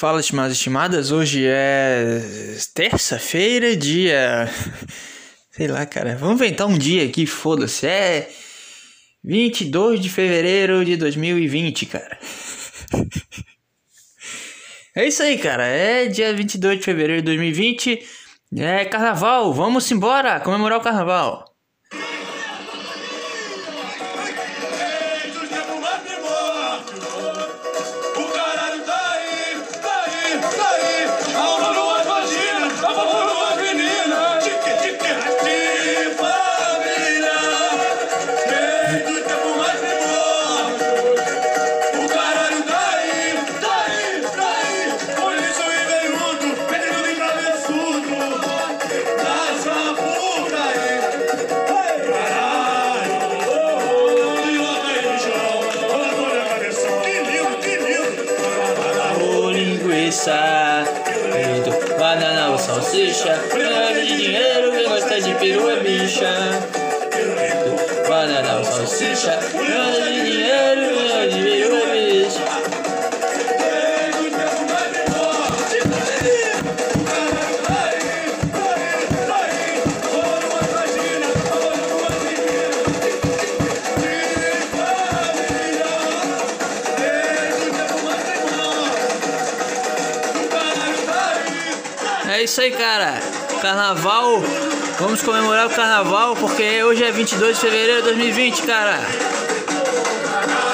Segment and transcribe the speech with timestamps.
[0.00, 1.10] Fala, estimados e estimadas.
[1.12, 2.22] Hoje é
[2.72, 4.48] terça-feira, dia.
[5.52, 6.16] Sei lá, cara.
[6.16, 7.86] Vamos inventar um dia aqui, foda-se.
[7.86, 8.30] É
[9.22, 12.18] 22 de fevereiro de 2020, cara.
[14.96, 15.66] É isso aí, cara.
[15.66, 18.02] É dia 22 de fevereiro de 2020.
[18.56, 19.52] É carnaval.
[19.52, 21.49] Vamos embora comemorar o carnaval.
[93.70, 94.42] Carnaval.
[94.98, 98.98] Vamos comemorar o carnaval porque hoje é 22 de fevereiro de 2020, cara.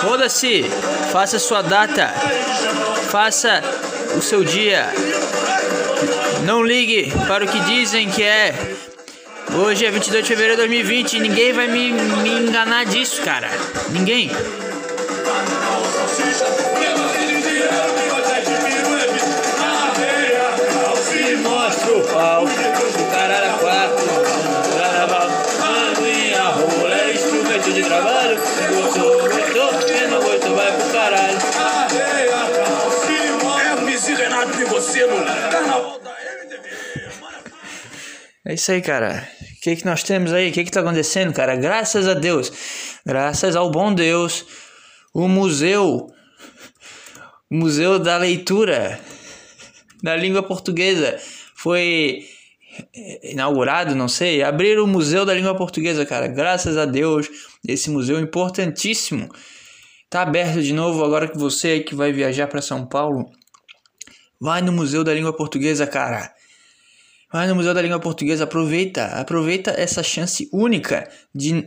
[0.01, 0.65] Foda-se.
[1.13, 2.09] Faça sua data.
[3.11, 3.63] Faça
[4.17, 4.89] o seu dia.
[6.47, 8.55] Não ligue para o que dizem que é.
[9.55, 13.51] Hoje é 22 de fevereiro de 2020 e ninguém vai me, me enganar disso, cara.
[13.91, 14.31] Ninguém.
[38.45, 39.29] É isso aí, cara.
[39.57, 40.51] O que, que nós temos aí?
[40.51, 41.57] O que, que tá acontecendo, cara?
[41.57, 42.53] Graças a Deus,
[43.05, 44.47] graças ao bom Deus,
[45.13, 46.07] o museu,
[47.51, 49.01] o Museu da Leitura
[50.01, 51.19] da Língua Portuguesa
[51.57, 52.25] foi
[53.25, 56.29] inaugurado, não sei, abrir o Museu da Língua Portuguesa, cara.
[56.29, 57.29] Graças a Deus,
[57.67, 59.29] esse museu importantíssimo
[60.09, 63.29] tá aberto de novo agora que você que vai viajar para São Paulo,
[64.41, 66.33] vai no Museu da Língua Portuguesa, cara.
[67.33, 71.67] Vai no Museu da Língua Portuguesa, aproveita, aproveita essa chance única de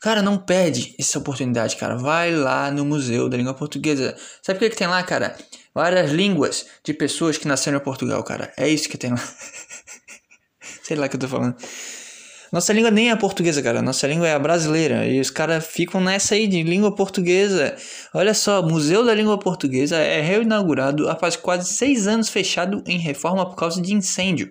[0.00, 1.96] Cara, não perde essa oportunidade, cara.
[1.96, 4.16] Vai lá no Museu da Língua Portuguesa.
[4.42, 5.36] Sabe o que, que tem lá, cara?
[5.74, 8.52] Várias línguas de pessoas que nasceram em Portugal, cara.
[8.56, 9.18] É isso que tem lá.
[10.82, 11.56] Sei lá o que eu tô falando.
[12.52, 13.82] Nossa língua nem é portuguesa, cara.
[13.82, 15.06] Nossa língua é a brasileira.
[15.06, 17.76] E os caras ficam nessa aí de língua portuguesa.
[18.14, 23.46] Olha só, Museu da Língua Portuguesa é reinaugurado após quase seis anos fechado em reforma
[23.46, 24.50] por causa de incêndio.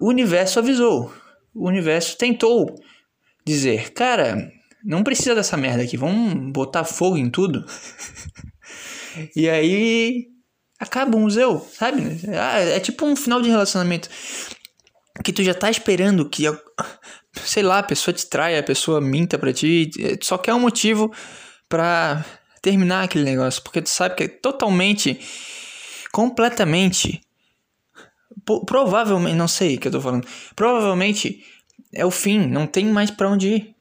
[0.00, 1.12] O universo avisou.
[1.54, 2.74] O universo tentou
[3.44, 4.50] dizer, cara,
[4.84, 7.64] não precisa dessa merda aqui, vamos botar fogo em tudo.
[9.36, 10.28] e aí
[10.78, 12.02] acaba o museu, sabe?
[12.38, 14.08] Ah, é tipo um final de relacionamento
[15.24, 16.44] que tu já tá esperando que,
[17.44, 20.60] sei lá, a pessoa te traia, a pessoa minta pra ti, tu só quer um
[20.60, 21.12] motivo
[21.68, 22.24] pra
[22.60, 25.20] terminar aquele negócio, porque tu sabe que é totalmente,
[26.12, 27.20] completamente,
[28.66, 31.44] provavelmente, não sei o que eu tô falando, provavelmente
[31.94, 33.72] é o fim, não tem mais pra onde ir.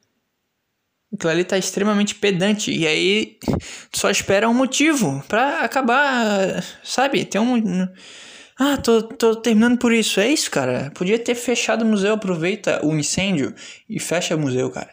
[1.14, 2.72] Aquilo ali tá extremamente pedante.
[2.72, 3.38] E aí
[3.92, 7.26] tu só espera um motivo pra acabar, sabe?
[7.26, 7.86] Tem um.
[8.64, 10.20] Ah, tô, tô terminando por isso.
[10.20, 10.92] É isso, cara.
[10.94, 13.56] Podia ter fechado o museu, aproveita o incêndio
[13.90, 14.92] e fecha o museu, cara.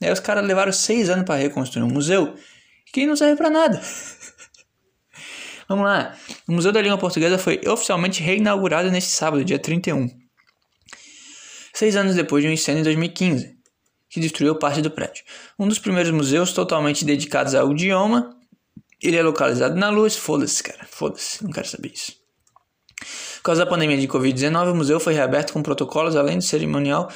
[0.00, 2.36] Aí os caras levaram seis anos para reconstruir um museu
[2.92, 3.82] que não serve para nada.
[5.68, 6.16] Vamos lá.
[6.46, 10.08] O Museu da Língua Portuguesa foi oficialmente reinaugurado neste sábado, dia 31.
[11.74, 13.58] Seis anos depois de um incêndio em 2015
[14.08, 15.24] que destruiu parte do prédio.
[15.58, 18.36] Um dos primeiros museus totalmente dedicados ao idioma.
[19.02, 20.16] Ele é localizado na luz.
[20.16, 20.86] Foda-se, cara.
[20.88, 21.42] Foda-se.
[21.42, 22.19] Não quero saber isso.
[23.36, 27.10] Por causa da pandemia de Covid-19, o museu foi reaberto com protocolos além do cerimonial.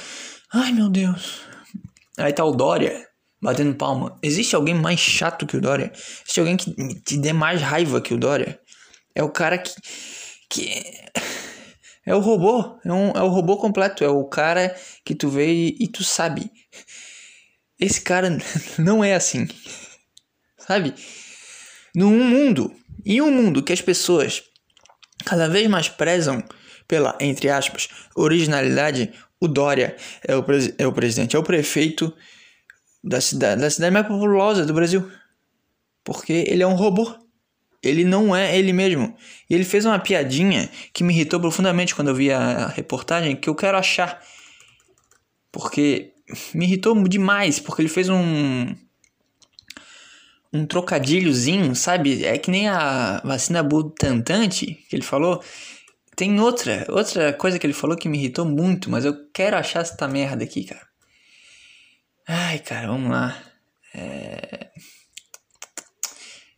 [0.51, 1.41] Ai, meu Deus.
[2.17, 3.07] Aí tá o Dória
[3.41, 4.17] batendo palma.
[4.23, 5.91] Existe alguém mais chato que o Dória?
[5.93, 8.59] Existe alguém que te dê mais raiva que o Dória?
[9.13, 9.73] É o cara que.
[10.49, 10.83] que
[12.05, 15.51] é o robô, é, um, é o robô completo, é o cara que tu vê
[15.51, 16.51] e, e tu sabe.
[17.79, 18.37] Esse cara
[18.77, 19.47] não é assim,
[20.57, 20.93] sabe?
[21.95, 22.73] Num mundo,
[23.05, 24.43] em um mundo que as pessoas
[25.25, 26.43] cada vez mais prezam
[26.87, 29.95] pela, entre aspas, originalidade, o Dória
[30.27, 30.45] é o,
[30.77, 32.13] é o presidente, é o prefeito
[33.03, 35.09] da cidade, da cidade mais populosa do Brasil.
[36.03, 37.13] Porque ele é um robô.
[37.81, 39.15] Ele não é ele mesmo.
[39.49, 43.47] E ele fez uma piadinha que me irritou profundamente quando eu vi a reportagem, que
[43.47, 44.19] eu quero achar.
[45.51, 46.13] Porque
[46.53, 48.75] me irritou demais, porque ele fez um
[50.55, 52.25] um trocadilhozinho, sabe?
[52.25, 55.43] É que nem a vacina Butantan que ele falou.
[56.15, 59.81] Tem outra, outra coisa que ele falou que me irritou muito, mas eu quero achar
[59.81, 60.87] essa merda aqui, cara.
[62.27, 63.43] Ai, cara, vamos lá.
[63.93, 64.71] É...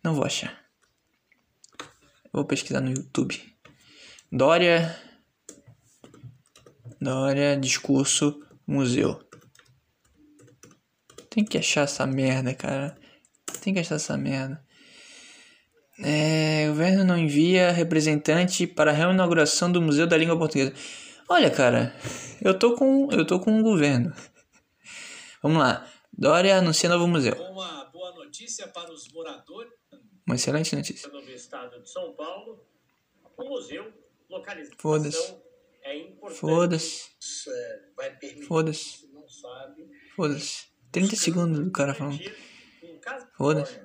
[0.03, 0.55] Não vou achar.
[2.31, 3.41] Vou pesquisar no YouTube.
[4.31, 4.95] Dória.
[7.01, 9.19] Dória, discurso, museu.
[11.29, 12.97] Tem que achar essa merda, cara.
[13.67, 14.65] Tem que achar essa merda.
[15.99, 20.73] É, o governo não envia representante para a reinauguração do Museu da Língua Portuguesa.
[21.27, 21.93] Olha, cara,
[22.41, 24.15] eu tô com eu tô com o governo.
[25.43, 25.85] Vamos lá.
[26.17, 27.33] Dória anuncia novo museu.
[27.33, 29.73] Uma boa notícia para os moradores
[30.25, 31.09] uma excelente notícia.
[31.09, 32.65] do estado de São Paulo.
[33.35, 33.91] O museu
[34.29, 35.35] localizado Foda-se.
[35.83, 36.39] é importante.
[36.39, 37.09] Foda-se.
[37.49, 39.09] É, Foda-se.
[40.15, 40.67] Foda-se.
[40.89, 42.17] 30 segundos do cara falando.
[43.37, 43.79] Foda-se.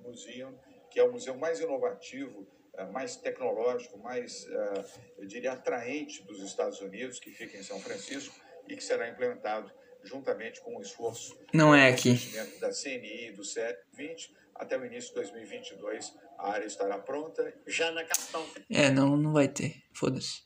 [0.00, 0.58] museu,
[0.90, 2.46] que é o museu mais inovativo,
[2.76, 4.84] eh, mais tecnológico, mais, eh,
[5.18, 8.34] eu diria, atraente dos Estados Unidos, que fica em São Francisco
[8.68, 9.70] e que será implementado
[10.04, 12.14] juntamente com o esforço Não é aqui.
[12.60, 17.52] da CNI e do CET20 até o início de 2022 a área estará pronta.
[17.66, 18.46] já na capital.
[18.70, 19.74] É, não, não vai ter.
[19.92, 20.42] Foda-se.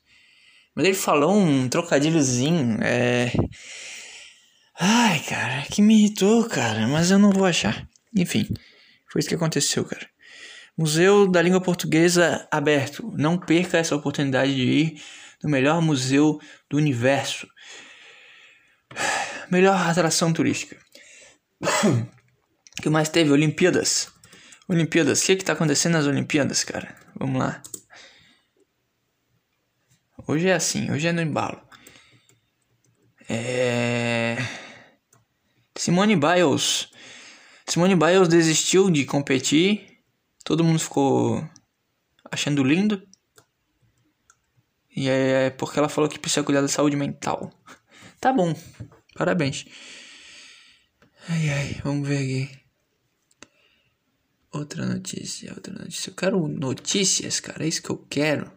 [0.75, 3.31] Mas ele falou um trocadilhozinho, é.
[4.81, 7.87] Ai, cara, que me irritou, cara, mas eu não vou achar.
[8.17, 8.49] Enfim,
[9.11, 10.09] foi isso que aconteceu, cara.
[10.77, 13.13] Museu da Língua Portuguesa aberto.
[13.17, 15.03] Não perca essa oportunidade de ir
[15.43, 17.47] no melhor museu do universo.
[19.51, 20.77] Melhor atração turística.
[22.79, 23.31] O que mais teve?
[23.31, 24.11] Olimpíadas.
[24.67, 25.23] Olimpíadas.
[25.23, 26.97] O que que tá acontecendo nas Olimpíadas, cara?
[27.15, 27.63] Vamos lá.
[30.27, 31.61] Hoje é assim, hoje é no embalo.
[33.29, 34.39] É...
[35.77, 36.89] Simone Biles.
[37.67, 39.99] Simone Biles desistiu de competir.
[40.45, 41.49] Todo mundo ficou
[42.31, 43.03] achando lindo.
[44.95, 47.51] E é porque ela falou que precisa cuidar da saúde mental.
[48.21, 48.55] Tá bom.
[49.15, 49.67] Parabéns.
[51.29, 52.63] Ai ai, vamos ver aqui.
[54.53, 56.11] Outra notícia, outra notícia.
[56.11, 57.65] Eu quero notícias, cara.
[57.65, 58.53] É isso que eu quero.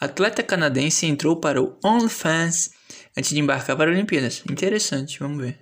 [0.00, 2.70] Atleta canadense entrou para o OnlyFans
[3.16, 4.42] antes de embarcar para as Olimpíadas.
[4.50, 5.58] Interessante, vamos ver.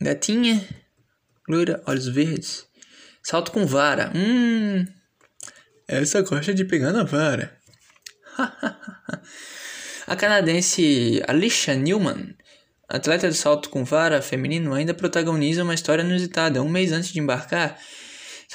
[0.00, 0.66] Gatinha,
[1.48, 2.66] loira, olhos verdes.
[3.22, 4.12] Salto com vara.
[4.14, 4.84] Hum,
[5.86, 7.56] essa gosta de pegar na vara.
[10.06, 12.34] A canadense Alicia Newman,
[12.88, 16.62] atleta de salto com vara feminino, ainda protagoniza uma história inusitada.
[16.62, 17.78] Um mês antes de embarcar,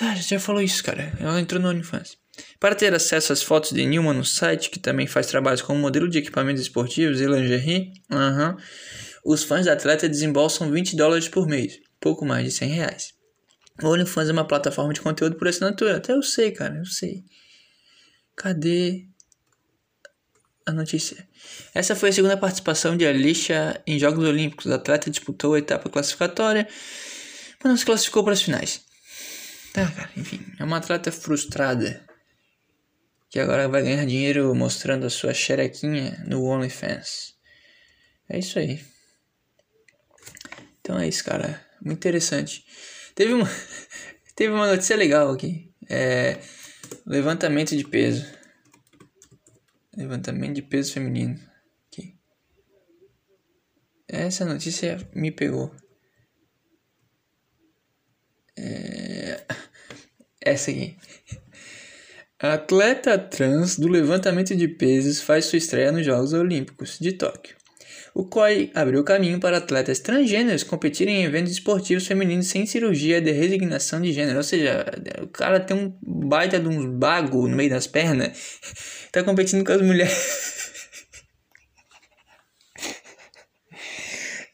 [0.02, 1.14] ah, já falou isso, cara.
[1.19, 2.18] Ela entrou no OnlyFans.
[2.60, 6.10] Para ter acesso às fotos de Newman no site, que também faz trabalhos como modelo
[6.10, 7.94] de equipamentos esportivos e lingerie,
[9.24, 13.18] os fãs da atleta desembolsam 20 dólares por mês, pouco mais de 100 reais.
[13.83, 15.97] O OnlyFans é uma plataforma de conteúdo por assinatura.
[15.97, 17.23] Até eu sei, cara, eu sei.
[18.35, 19.06] Cadê
[20.66, 21.28] a notícia?
[21.76, 24.71] Essa foi a segunda participação de Alicia em Jogos Olímpicos.
[24.71, 26.68] A atleta disputou a etapa classificatória,
[27.64, 28.81] mas não se classificou para as finais.
[29.73, 32.06] Tá, cara, enfim, é uma atleta frustrada
[33.30, 37.36] que agora vai ganhar dinheiro mostrando a sua xerequinha no OnlyFans.
[38.30, 38.84] É isso aí.
[40.80, 41.66] Então é isso, cara.
[41.81, 42.66] Muito interessante.
[43.14, 43.48] Teve uma,
[44.36, 45.74] teve uma notícia legal aqui.
[45.90, 46.40] É,
[47.06, 48.26] levantamento de peso.
[49.96, 51.40] Levantamento de peso feminino.
[51.88, 52.18] Aqui.
[54.07, 55.76] Essa notícia me pegou.
[58.57, 59.46] É,
[60.40, 60.98] essa aqui.
[62.40, 67.56] A atleta trans do levantamento de pesos faz sua estreia nos Jogos Olímpicos de Tóquio.
[68.14, 73.32] O COI abriu caminho para atletas transgêneros competirem em eventos esportivos femininos sem cirurgia de
[73.32, 74.38] resignação de gênero.
[74.38, 74.86] Ou seja,
[75.24, 78.38] o cara tem um baita de uns bago no meio das pernas,
[79.12, 80.72] tá competindo com as mulheres.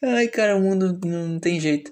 [0.02, 1.90] Ai, cara, o mundo não tem jeito.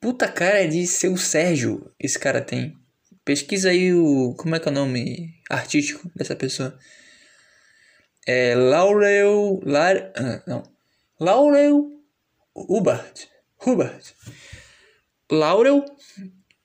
[0.00, 2.81] Puta cara de seu Sérgio, esse cara tem.
[3.24, 4.34] Pesquisa aí o.
[4.34, 6.76] Como é que é o nome artístico dessa pessoa?
[8.26, 9.60] É Laurel.
[9.64, 10.62] Lar, ah, não.
[11.20, 11.88] Laurel
[12.54, 13.28] Hubbard.
[13.64, 14.14] Hubbard.
[15.30, 15.84] Laurel,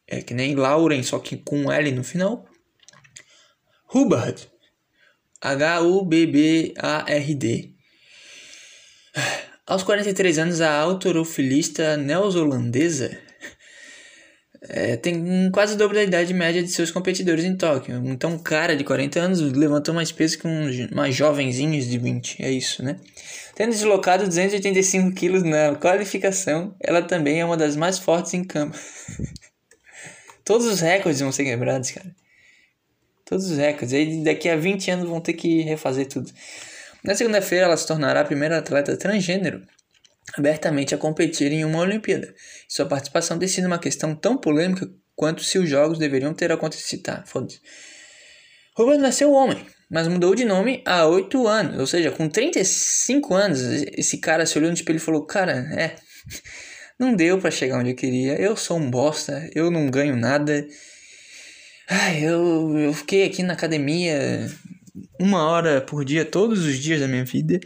[0.08, 2.46] é que nem Lauren, só que com L no final.
[3.94, 4.50] Hubbard.
[5.40, 6.74] H-U-B-B-A-R-D.
[9.66, 13.18] Aos 43 anos, a autorofilista neozelandesa
[14.62, 18.02] é, tem quase o dobro da idade média de seus competidores em Tóquio.
[18.06, 22.44] Então, um cara de 40 anos levantou mais peso que uns mais jovenzinhos de 20.
[22.44, 22.98] É isso, né?
[23.56, 28.78] Tendo deslocado 285 quilos na qualificação, ela também é uma das mais fortes em campo.
[30.44, 32.16] Todos os recordes vão ser quebrados, cara.
[33.26, 33.94] Todos os recordes.
[33.94, 36.32] Aí daqui a 20 anos vão ter que refazer tudo.
[37.04, 39.62] Na segunda-feira, ela se tornará a primeira atleta transgênero
[40.36, 42.34] abertamente a competir em uma Olimpíada.
[42.68, 47.04] Sua participação sido uma questão tão polêmica quanto se os jogos deveriam ter acontecido.
[47.04, 47.60] Tá, foda-se.
[48.76, 51.80] Rubens nasceu homem, mas mudou de nome há 8 anos.
[51.80, 53.60] Ou seja, com 35 anos,
[53.98, 55.96] esse cara se olhou no espelho e falou: Cara, é.
[57.00, 58.34] Não deu para chegar onde eu queria.
[58.42, 59.48] Eu sou um bosta.
[59.54, 60.68] Eu não ganho nada.
[61.88, 64.50] Ai, eu, eu fiquei aqui na academia
[65.20, 67.60] uma hora por dia, todos os dias da minha vida.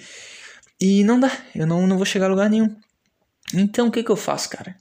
[0.81, 2.75] E não dá, eu não, não vou chegar a lugar nenhum.
[3.53, 4.75] Então o que, que eu faço, cara?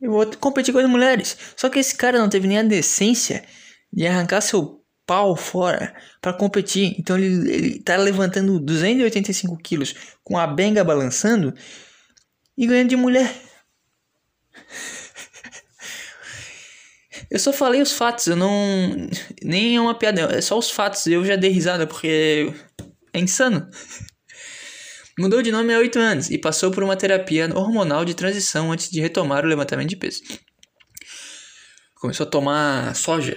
[0.00, 1.36] Eu vou competir com as mulheres.
[1.56, 3.44] Só que esse cara não teve nem a decência
[3.92, 6.96] de arrancar seu pau fora para competir.
[6.98, 9.94] Então ele, ele tá levantando 285 quilos
[10.24, 11.54] com a benga balançando
[12.56, 13.32] e ganhando de mulher.
[17.30, 19.08] Eu só falei os fatos, eu não.
[19.40, 21.06] Nem é uma piada, é só os fatos.
[21.06, 22.52] Eu já dei risada porque
[23.12, 23.68] é insano.
[25.20, 28.90] Mudou de nome há 8 anos e passou por uma terapia hormonal de transição antes
[28.90, 30.22] de retomar o levantamento de peso.
[31.96, 33.36] Começou a tomar soja.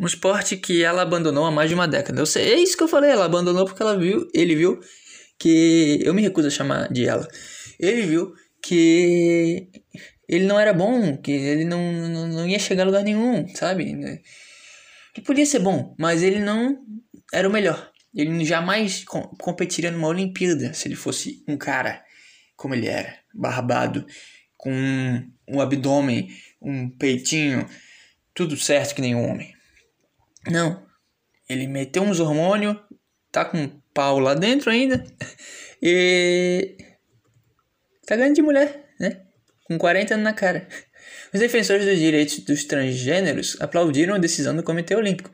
[0.00, 2.20] Um esporte que ela abandonou há mais de uma década.
[2.20, 4.80] Eu sei, é isso que eu falei, ela abandonou porque ela viu, ele viu
[5.38, 7.28] que eu me recuso a chamar de ela.
[7.78, 9.68] Ele viu que
[10.28, 13.84] ele não era bom, que ele não, não, não ia chegar a lugar nenhum, sabe?
[13.84, 14.20] Ele
[15.24, 16.76] podia ser bom, mas ele não
[17.32, 17.93] era o melhor.
[18.14, 22.04] Ele jamais com competiria numa Olimpíada se ele fosse um cara
[22.56, 24.06] como ele era, barbado,
[24.56, 26.28] com um, um abdômen,
[26.62, 27.68] um peitinho,
[28.32, 29.52] tudo certo que nem um homem.
[30.50, 30.86] Não.
[31.48, 32.76] Ele meteu uns hormônios,
[33.30, 35.04] tá com um pau lá dentro ainda
[35.82, 36.76] e
[38.06, 39.22] tá ganhando de mulher, né?
[39.64, 40.68] Com 40 anos na cara.
[41.32, 45.30] Os defensores dos direitos dos transgêneros aplaudiram a decisão do Comitê Olímpico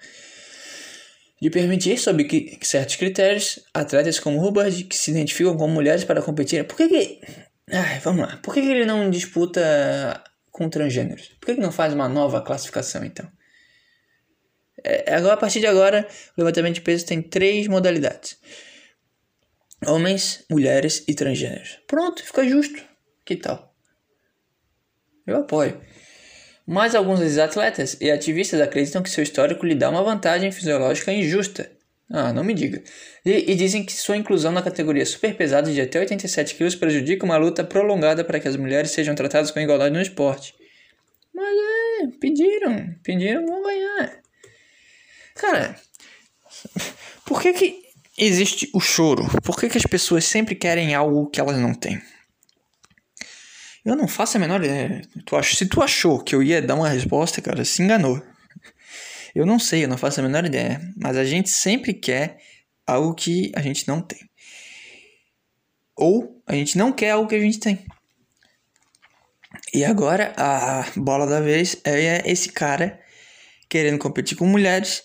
[1.40, 6.20] de permitir, sob que, certos critérios, atletas como Hubbard que se identificam como mulheres para
[6.20, 6.66] competir.
[6.66, 7.20] Por que que...
[7.72, 8.36] Ai, vamos lá.
[8.38, 11.28] Por que, que ele não disputa com transgêneros?
[11.40, 13.30] Por que, que não faz uma nova classificação, então?
[14.84, 16.06] É, agora, a partir de agora,
[16.36, 18.38] o levantamento de peso tem três modalidades.
[19.86, 21.78] Homens, mulheres e transgêneros.
[21.86, 22.82] Pronto, fica justo.
[23.24, 23.74] Que tal?
[25.26, 25.80] Eu apoio.
[26.72, 31.12] Mas alguns desses atletas e ativistas acreditam que seu histórico lhe dá uma vantagem fisiológica
[31.12, 31.68] injusta.
[32.08, 32.80] Ah, não me diga.
[33.26, 37.24] E, e dizem que sua inclusão na categoria super pesada de até 87 kg prejudica
[37.24, 40.54] uma luta prolongada para que as mulheres sejam tratadas com igualdade no esporte.
[41.34, 44.20] Mas é, pediram, pediram, vão ganhar.
[45.34, 45.74] Cara,
[47.26, 47.82] por que que
[48.16, 49.26] existe o choro?
[49.42, 52.00] Por que que as pessoas sempre querem algo que elas não têm?
[53.84, 55.02] Eu não faço a menor ideia.
[55.24, 55.42] Tu.
[55.42, 58.22] Se tu achou que eu ia dar uma resposta, cara, se enganou.
[59.34, 60.80] Eu não sei, eu não faço a menor ideia.
[60.96, 62.38] Mas a gente sempre quer
[62.86, 64.18] algo que a gente não tem.
[65.96, 67.86] Ou a gente não quer algo que a gente tem.
[69.72, 73.00] E agora a bola da vez é esse cara
[73.68, 75.04] querendo competir com mulheres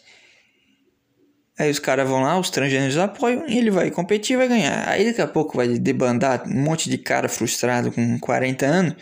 [1.58, 4.90] Aí os caras vão lá, os transgêneros apoiam e ele vai competir e vai ganhar.
[4.90, 8.96] Aí daqui a pouco vai debandar um monte de cara frustrado com 40 anos,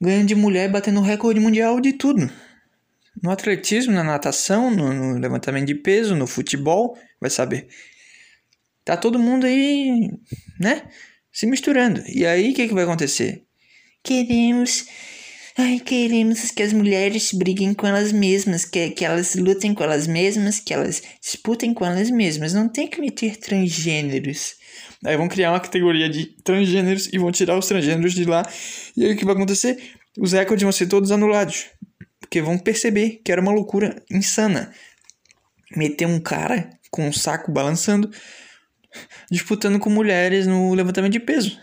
[0.00, 2.30] ganhando de mulher batendo recorde mundial de tudo.
[3.20, 7.66] No atletismo, na natação, no, no levantamento de peso, no futebol, vai saber.
[8.84, 10.10] Tá todo mundo aí,
[10.60, 10.82] né?
[11.32, 12.04] Se misturando.
[12.06, 13.42] E aí o que, que vai acontecer?
[14.02, 14.86] Queremos
[15.58, 20.06] Ai, queremos que as mulheres briguem com elas mesmas, que, que elas lutem com elas
[20.06, 22.52] mesmas, que elas disputem com elas mesmas.
[22.52, 24.56] Não tem que meter transgêneros.
[25.02, 28.46] Aí vão criar uma categoria de transgêneros e vão tirar os transgêneros de lá.
[28.94, 29.82] E aí o que vai acontecer?
[30.18, 31.64] Os recordes vão ser todos anulados.
[32.20, 34.70] Porque vão perceber que era uma loucura insana.
[35.74, 38.10] Meter um cara com um saco balançando,
[39.30, 41.58] disputando com mulheres no levantamento de peso.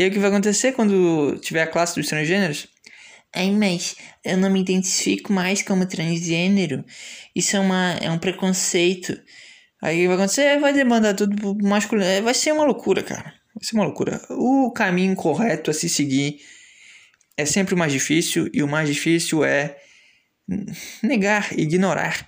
[0.00, 2.66] E aí o que vai acontecer quando tiver a classe dos transgêneros?
[3.34, 6.82] Ai, mas eu não me identifico mais como transgênero.
[7.36, 9.14] Isso é, uma, é um preconceito.
[9.82, 12.08] Aí vai acontecer, vai demandar tudo pro masculino.
[12.08, 13.34] É, Vai ser uma loucura, cara.
[13.54, 14.22] Vai ser uma loucura.
[14.30, 16.40] O caminho correto a se seguir
[17.36, 19.76] é sempre o mais difícil, e o mais difícil é
[21.02, 22.26] negar, ignorar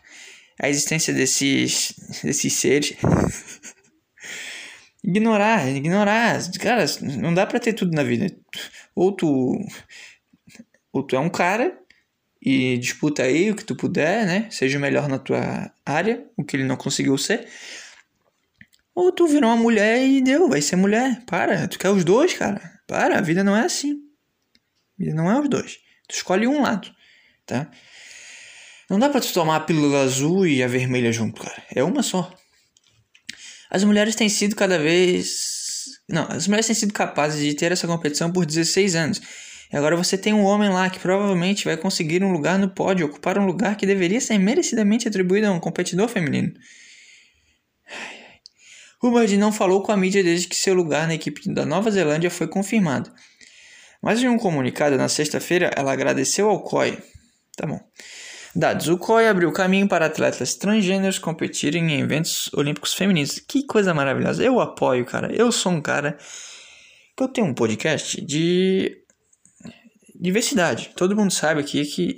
[0.60, 2.92] a existência desses, desses seres.
[5.02, 6.38] ignorar, ignorar.
[6.60, 6.84] Cara,
[7.20, 8.34] não dá pra ter tudo na vida.
[8.94, 9.58] Ou tu,
[10.92, 11.76] ou tu é um cara
[12.40, 14.48] e disputa aí o que tu puder, né?
[14.50, 17.48] Seja o melhor na tua área, o que ele não conseguiu ser.
[18.94, 21.22] Ou tu virou uma mulher e deu, vai ser mulher.
[21.26, 22.60] Para, tu quer os dois, cara.
[22.86, 23.92] Para, a vida não é assim.
[24.98, 25.78] A vida não é os dois.
[26.08, 26.90] Tu escolhe um lado,
[27.46, 27.70] tá?
[28.90, 31.62] Não dá pra tu tomar a pílula azul e a vermelha junto, cara.
[31.74, 32.30] É uma só.
[33.74, 35.86] As mulheres têm sido cada vez.
[36.06, 39.22] Não, as mulheres têm sido capazes de ter essa competição por 16 anos.
[39.72, 43.06] E agora você tem um homem lá que provavelmente vai conseguir um lugar no pódio,
[43.06, 46.52] ocupar um lugar que deveria ser merecidamente atribuído a um competidor feminino.
[49.02, 52.30] Hubbard não falou com a mídia desde que seu lugar na equipe da Nova Zelândia
[52.30, 53.10] foi confirmado.
[54.02, 56.98] Mas em um comunicado na sexta-feira, ela agradeceu ao COI.
[57.56, 57.80] Tá bom.
[58.54, 58.88] Dados.
[58.88, 63.38] O COI abriu caminho para atletas transgêneros competirem em eventos olímpicos femininos.
[63.38, 64.44] Que coisa maravilhosa.
[64.44, 65.34] Eu apoio, cara.
[65.34, 66.18] Eu sou um cara
[67.16, 68.98] que eu tenho um podcast de
[70.14, 70.90] diversidade.
[70.94, 72.16] Todo mundo sabe aqui que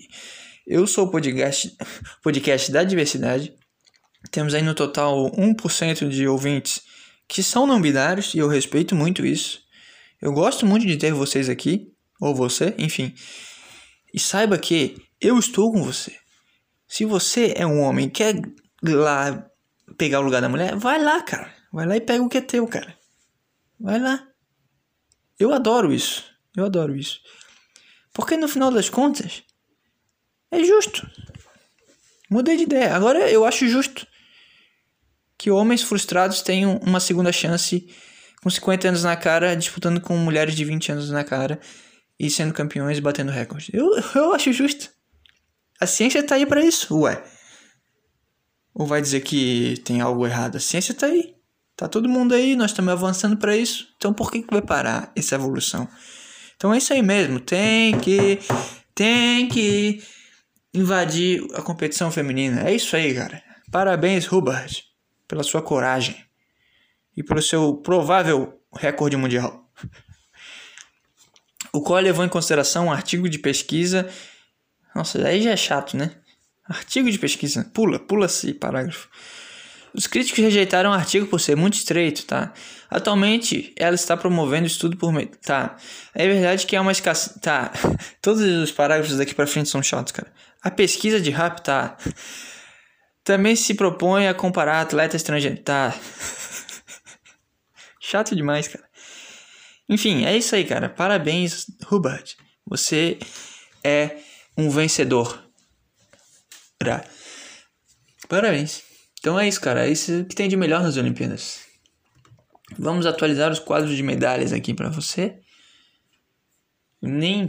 [0.66, 1.76] eu sou o podcast,
[2.22, 3.54] podcast da diversidade.
[4.32, 6.82] Temos aí no total 1% de ouvintes
[7.28, 9.60] que são não binários e eu respeito muito isso.
[10.20, 13.14] Eu gosto muito de ter vocês aqui, ou você, enfim.
[14.12, 16.23] E saiba que eu estou com você.
[16.86, 18.40] Se você é um homem quer
[18.82, 19.48] lá
[19.96, 21.52] pegar o lugar da mulher, vai lá, cara.
[21.72, 22.96] Vai lá e pega o que é teu, cara.
[23.80, 24.26] Vai lá.
[25.38, 26.24] Eu adoro isso.
[26.56, 27.20] Eu adoro isso.
[28.12, 29.42] Porque no final das contas,
[30.50, 31.08] é justo.
[32.30, 32.94] Mudei de ideia.
[32.94, 34.06] Agora eu acho justo
[35.36, 37.88] que homens frustrados tenham uma segunda chance
[38.40, 41.58] com 50 anos na cara, disputando com mulheres de 20 anos na cara
[42.18, 43.70] e sendo campeões batendo recorde.
[43.74, 44.93] Eu, eu acho justo.
[45.80, 47.22] A ciência tá aí para isso, ué.
[48.74, 50.56] Ou vai dizer que tem algo errado?
[50.56, 51.34] A ciência tá aí.
[51.76, 53.88] Tá todo mundo aí, nós estamos avançando para isso.
[53.96, 55.88] Então por que, que vai parar essa evolução?
[56.56, 57.40] Então é isso aí mesmo.
[57.40, 58.38] Tem que.
[58.94, 60.02] Tem que
[60.72, 62.68] invadir a competição feminina.
[62.68, 63.42] É isso aí, cara.
[63.70, 64.82] Parabéns, Hubert,
[65.26, 66.16] pela sua coragem
[67.16, 69.70] e pelo seu provável recorde mundial.
[71.72, 74.08] O qual levou em consideração um artigo de pesquisa.
[74.94, 76.10] Nossa, aí já é chato, né?
[76.68, 77.70] Artigo de pesquisa.
[77.74, 79.08] Pula, pula esse parágrafo.
[79.94, 82.52] Os críticos rejeitaram o artigo por ser muito estreito, tá?
[82.90, 85.30] Atualmente, ela está promovendo estudo por meio.
[85.44, 85.76] Tá.
[86.12, 87.36] É verdade que é uma escassez.
[87.40, 87.72] Tá.
[88.20, 90.32] Todos os parágrafos daqui pra frente são chatos, cara.
[90.62, 91.96] A pesquisa de RAP, tá.
[93.22, 95.60] Também se propõe a comparar atletas estrangeiros.
[95.64, 95.94] Tá.
[98.00, 98.84] Chato demais, cara.
[99.88, 100.88] Enfim, é isso aí, cara.
[100.88, 102.34] Parabéns, Hubert.
[102.66, 103.18] Você
[103.82, 104.16] é
[104.56, 105.42] um vencedor.
[108.28, 108.82] Parabéns.
[109.18, 109.86] Então é isso, cara.
[109.86, 111.60] É isso que tem de melhor nas Olimpíadas.
[112.78, 115.40] Vamos atualizar os quadros de medalhas aqui pra você.
[117.00, 117.48] Nem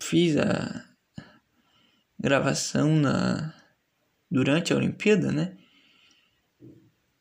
[0.00, 0.84] fiz a
[2.18, 3.54] gravação na
[4.30, 5.56] durante a Olimpíada, né?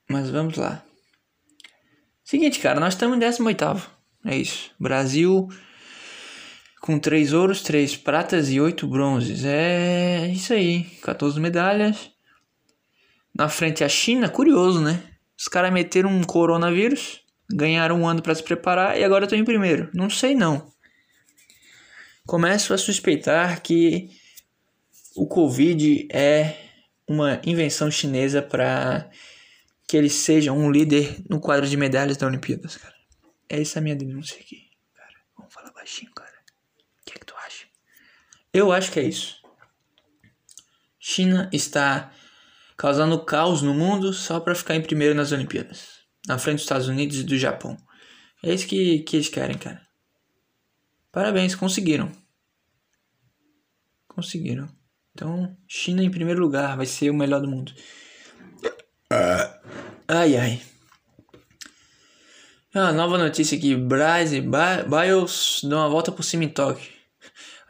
[0.10, 0.84] Mas vamos lá.
[2.23, 3.91] Seguinte, cara, nós estamos em 18
[4.25, 4.71] É isso.
[4.80, 5.49] Brasil
[6.81, 9.45] com 3 ouros, 3 pratas e 8 bronzes.
[9.45, 10.83] É isso aí.
[11.01, 12.11] 14 medalhas.
[13.33, 15.01] Na frente a China, curioso, né?
[15.37, 19.45] Os caras meteram um coronavírus, ganharam um ano para se preparar e agora estão em
[19.45, 19.89] primeiro.
[19.93, 20.71] Não sei não.
[22.25, 24.09] Começo a suspeitar que
[25.15, 26.55] o Covid é
[27.07, 29.09] uma invenção chinesa para
[29.87, 32.95] que eles sejam um líder no quadro de medalhas da Olimpíadas, cara.
[33.49, 35.13] Essa é a minha denúncia aqui, cara.
[35.37, 36.31] Vamos falar baixinho, cara.
[36.31, 37.65] O que é que tu acha?
[38.53, 39.41] Eu acho que é isso.
[40.99, 42.11] China está
[42.77, 46.87] causando caos no mundo só para ficar em primeiro nas Olimpíadas, na frente dos Estados
[46.87, 47.77] Unidos e do Japão.
[48.43, 49.81] É isso que, que eles querem, cara.
[51.11, 52.11] Parabéns, conseguiram.
[54.07, 54.67] Conseguiram.
[55.13, 57.73] Então, China em primeiro lugar, vai ser o melhor do mundo.
[60.07, 60.61] Ai, ai.
[62.73, 63.75] Ah, nova notícia aqui.
[63.75, 67.00] Bryce Bi- Biles uma volta por cima em Tóquio.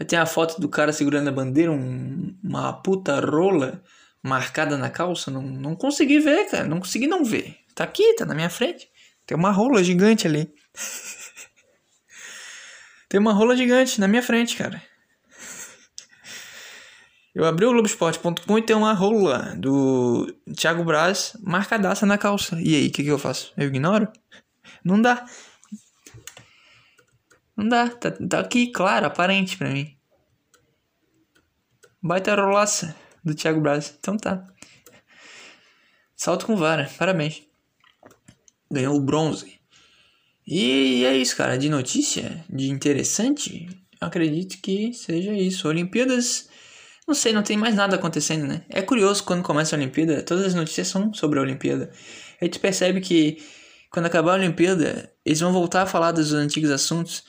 [0.07, 3.81] Tem a foto do cara segurando a bandeira, um- uma puta rola
[4.23, 5.31] marcada na calça.
[5.31, 6.67] Não, não consegui ver, cara.
[6.67, 7.57] Não consegui não ver.
[7.75, 8.89] Tá aqui, tá na minha frente.
[9.25, 10.53] Tem uma rola gigante ali.
[13.09, 14.81] tem uma rola gigante na minha frente, cara.
[17.33, 22.59] Eu abri o Globoesporte.com e tem uma rola do Thiago Braz marcadaça na calça.
[22.61, 23.53] E aí, o que, que eu faço?
[23.57, 24.07] Eu ignoro?
[24.83, 25.25] Não dá.
[27.55, 27.89] Não dá.
[27.89, 29.95] Tá, tá aqui, claro, aparente pra mim.
[32.01, 33.95] Baita rolaça do Thiago Braz.
[33.99, 34.47] Então tá.
[36.15, 36.89] Salto com vara.
[36.97, 37.43] Parabéns.
[38.71, 39.59] Ganhou o bronze.
[40.47, 41.57] E é isso, cara.
[41.57, 43.67] De notícia, de interessante,
[43.99, 45.67] acredito que seja isso.
[45.67, 46.49] Olimpíadas.
[47.07, 48.63] Não sei, não tem mais nada acontecendo, né?
[48.69, 51.91] É curioso quando começa a Olimpíada, todas as notícias são sobre a Olimpíada.
[52.41, 53.37] Aí tu percebe que
[53.91, 57.23] quando acabar a Olimpíada, eles vão voltar a falar dos antigos assuntos.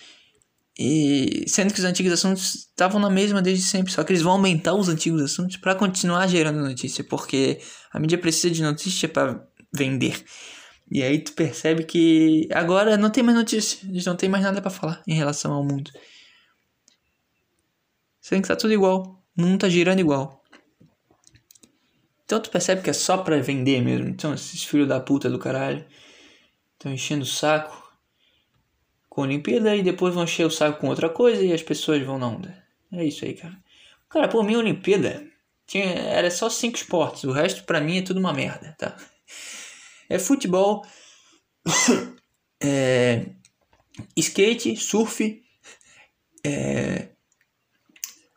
[0.79, 4.33] E sendo que os antigos assuntos estavam na mesma desde sempre, só que eles vão
[4.33, 7.61] aumentar os antigos assuntos para continuar gerando notícia, porque
[7.93, 9.45] a mídia precisa de notícia para
[9.75, 10.25] vender.
[10.91, 14.63] E aí tu percebe que agora não tem mais notícia, eles não tem mais nada
[14.63, 15.91] para falar em relação ao mundo.
[18.21, 20.43] Sendo que tá tudo igual, o mundo tá girando igual.
[22.25, 24.09] Então tu percebe que é só pra vender mesmo.
[24.09, 25.85] Então esses filhos da puta do caralho
[26.83, 27.81] estão enchendo o saco
[29.09, 32.03] com a Olimpíada e depois vão encher o saco com outra coisa e as pessoas
[32.03, 32.63] vão na onda.
[32.91, 33.57] É isso aí, cara.
[34.09, 35.25] Cara, por mim a Olimpíada
[35.65, 38.97] tinha, era só cinco esportes, o resto pra mim é tudo uma merda, tá?
[40.09, 40.85] É futebol,
[42.61, 43.27] é,
[44.17, 45.43] skate, surf,
[46.45, 47.09] é,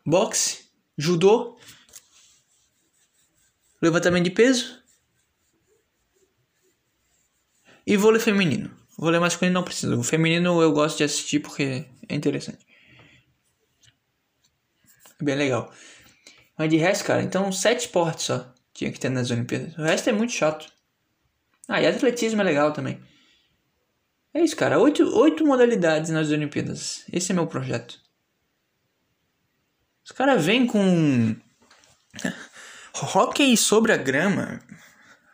[0.05, 1.58] boxe, judô,
[3.81, 4.85] levantamento de peso
[7.86, 8.71] e vôlei feminino.
[8.98, 9.95] Vôlei masculino não precisa.
[9.95, 12.65] O feminino eu gosto de assistir porque é interessante.
[15.21, 15.71] Bem legal.
[16.58, 19.78] Mas de resto, cara, então sete esportes só tinha que ter nas Olimpíadas.
[19.78, 20.71] O resto é muito chato.
[21.67, 23.02] Ah, e atletismo é legal também.
[24.34, 24.80] É isso, cara.
[24.80, 27.06] Oito, oito modalidades nas Olimpíadas.
[27.12, 28.00] Esse é meu projeto.
[30.04, 31.36] Os caras vêm com.
[33.15, 34.60] Hockey sobre a grama.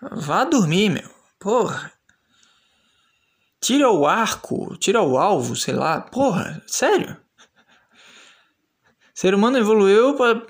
[0.02, 1.10] Vá dormir, meu.
[1.40, 1.92] Porra.
[3.62, 6.02] Tira o arco, tira o alvo, sei lá.
[6.02, 7.16] Porra, sério?
[9.16, 10.42] O ser humano evoluiu pra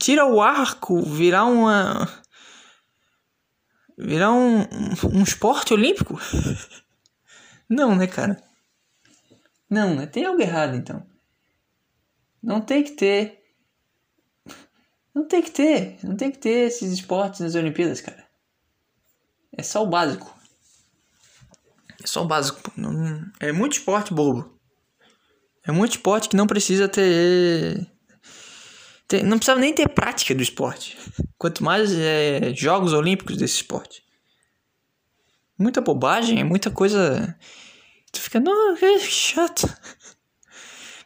[0.00, 2.08] tira o arco, virar uma
[3.98, 4.60] virar um,
[5.12, 6.18] um, esporte olímpico?
[7.68, 8.42] Não, né, cara?
[9.68, 10.06] Não, né?
[10.06, 11.06] Tem algo errado então.
[12.42, 13.44] Não tem que ter.
[15.14, 15.98] Não tem que ter.
[16.02, 18.26] Não tem que ter esses esportes nas Olimpíadas, cara.
[19.52, 20.37] É só o básico.
[22.02, 22.72] É só o básico.
[23.40, 24.58] É muito esporte bobo.
[25.66, 27.88] É muito esporte que não precisa ter
[29.08, 30.98] tem, não precisava nem ter prática do esporte.
[31.38, 34.04] Quanto mais é, Jogos Olímpicos desse esporte.
[35.58, 37.34] Muita bobagem, muita coisa.
[38.12, 39.66] Tu fica, não, que chato.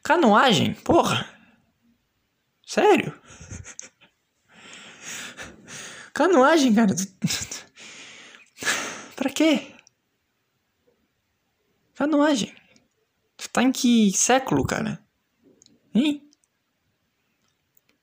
[0.02, 1.28] Canoagem, porra.
[2.66, 3.14] Sério?
[6.12, 6.94] Canoagem, cara.
[9.14, 9.71] pra quê?
[12.02, 12.52] Canoagem.
[13.36, 14.98] Tu tá em que século, cara?
[15.94, 16.28] Hein?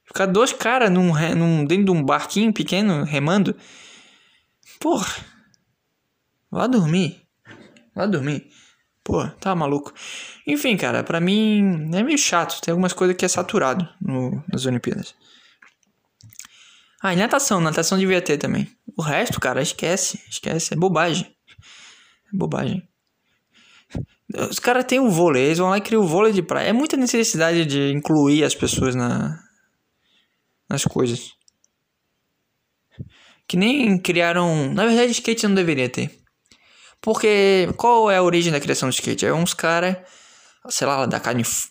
[0.05, 3.53] Ficar dois caras num, num, dentro de um barquinho pequeno remando.
[4.79, 5.13] Porra.
[6.49, 7.27] Vá dormir.
[7.93, 8.49] Vá dormir.
[9.03, 9.93] Pô, tá maluco.
[10.47, 12.62] Enfim, cara, pra mim é meio chato.
[12.62, 15.13] Tem algumas coisas que é saturado no, nas Olimpíadas.
[17.03, 17.59] Ah, e natação.
[17.59, 18.65] Natação devia ter também.
[18.95, 20.23] O resto, cara, esquece.
[20.29, 20.73] Esquece.
[20.73, 21.35] É bobagem.
[22.33, 22.88] É bobagem.
[24.49, 25.45] Os caras têm o vôlei.
[25.45, 26.69] Eles vão lá e criam o vôlei de praia.
[26.69, 29.39] É muita necessidade de incluir as pessoas na,
[30.69, 31.33] nas coisas.
[33.47, 34.71] Que nem criaram.
[34.73, 36.19] Na verdade, skate não deveria ter.
[37.01, 39.25] Porque qual é a origem da criação do skate?
[39.25, 39.97] É uns caras,
[40.69, 41.69] sei lá, da Calif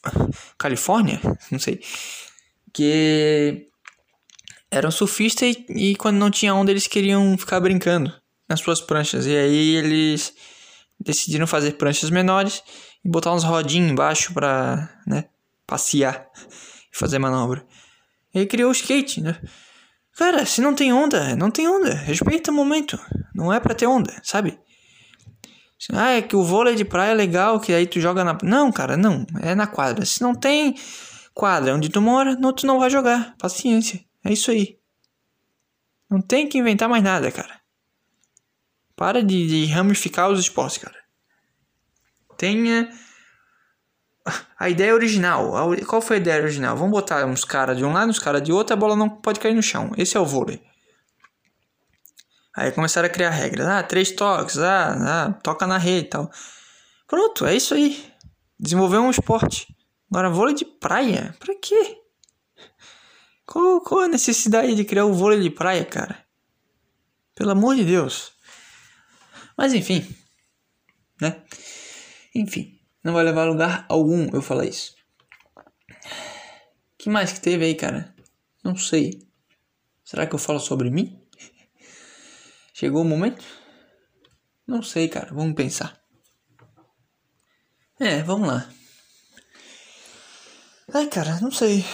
[0.57, 1.21] Califórnia,
[1.53, 1.81] não sei,
[2.73, 3.69] que
[4.71, 8.13] eram surfistas e, e, quando não tinha onda eles queriam ficar brincando
[8.49, 9.27] nas suas pranchas.
[9.27, 10.35] E aí eles
[11.01, 12.63] decidiram fazer pranchas menores
[13.05, 15.25] e botar uns rodinhos embaixo pra, né,
[15.67, 16.29] passear
[16.93, 17.65] e fazer manobra.
[18.35, 19.41] Ele criou o skate, né?
[20.17, 21.95] Cara, se não tem onda, não tem onda.
[21.95, 22.99] Respeita o momento.
[23.35, 24.59] Não é pra ter onda, sabe?
[25.93, 28.37] Ah, é que o vôlei de praia é legal, que aí tu joga na.
[28.43, 29.25] Não, cara, não.
[29.41, 30.05] É na quadra.
[30.05, 30.75] Se não tem
[31.33, 33.37] quadra onde tu mora, não, tu não vai jogar.
[33.39, 34.01] Paciência.
[34.25, 34.77] É isso aí.
[36.11, 37.61] Não tem que inventar mais nada, cara.
[38.99, 40.97] Para de, de ramificar os esportes, cara.
[42.37, 42.91] Tenha
[44.59, 45.53] a ideia original.
[45.87, 46.77] Qual foi a ideia original?
[46.77, 49.39] Vamos botar uns caras de um lado, uns caras de outro, a bola não pode
[49.39, 49.93] cair no chão.
[49.97, 50.61] Esse é o vôlei.
[52.57, 53.69] Aí começaram a criar regras.
[53.69, 56.29] Ah, três toques, ah, ah toca na rede e tal.
[57.07, 58.05] Pronto, é isso aí.
[58.59, 59.73] Desenvolver um esporte.
[60.11, 61.37] Agora, vôlei de praia?
[61.39, 61.99] Pra quê?
[63.47, 66.19] Qual, qual a necessidade de criar o vôlei de praia, cara?
[67.37, 68.37] Pelo amor de Deus.
[69.59, 70.07] Mas enfim,
[71.21, 71.43] né?
[72.33, 74.95] Enfim, não vai levar a lugar algum eu falar isso.
[76.97, 78.15] que mais que teve aí, cara?
[78.63, 79.29] Não sei.
[80.05, 81.21] Será que eu falo sobre mim?
[82.73, 83.45] Chegou o momento?
[84.65, 85.35] Não sei, cara.
[85.35, 86.01] Vamos pensar.
[87.99, 88.71] É, vamos lá.
[90.95, 91.85] Ai, cara, não sei.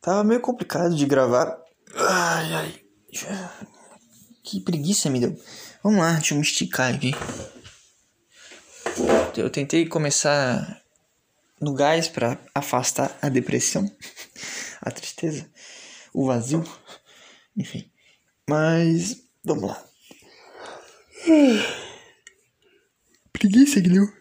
[0.00, 1.60] Tava meio complicado de gravar.
[1.96, 2.84] Ai, ai.
[4.52, 5.34] Que preguiça me deu.
[5.82, 7.12] Vamos lá, deixa eu me esticar aqui.
[9.34, 10.84] Eu tentei começar
[11.58, 13.90] no gás para afastar a depressão,
[14.82, 15.50] a tristeza,
[16.12, 16.62] o vazio,
[17.56, 17.90] enfim.
[18.46, 19.88] Mas vamos lá.
[23.32, 24.12] Preguiça, Guilherme.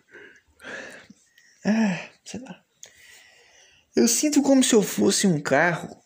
[1.65, 2.63] Ah, sei lá.
[3.93, 6.01] Eu sinto como se eu fosse um carro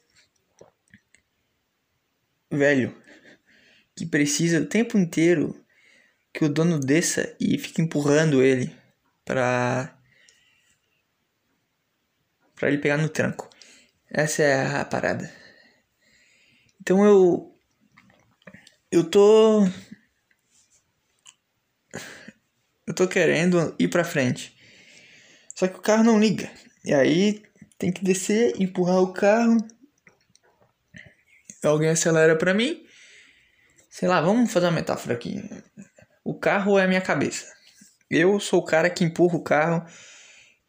[2.49, 3.04] velho
[3.95, 5.63] que precisa o tempo inteiro
[6.33, 8.75] que o dono desça e fique empurrando ele
[9.23, 9.97] para
[12.55, 13.49] para ele pegar no tranco.
[14.09, 15.33] Essa é a parada.
[16.79, 17.57] Então eu
[18.91, 19.65] eu tô
[22.87, 24.55] eu tô querendo ir para frente.
[25.55, 26.51] Só que o carro não liga.
[26.83, 27.43] E aí
[27.77, 29.57] tem que descer, empurrar o carro.
[31.63, 32.84] Alguém acelera para mim.
[33.97, 35.41] Sei lá, vamos fazer uma metáfora aqui.
[36.21, 37.45] O carro é a minha cabeça.
[38.11, 39.85] Eu sou o cara que empurra o carro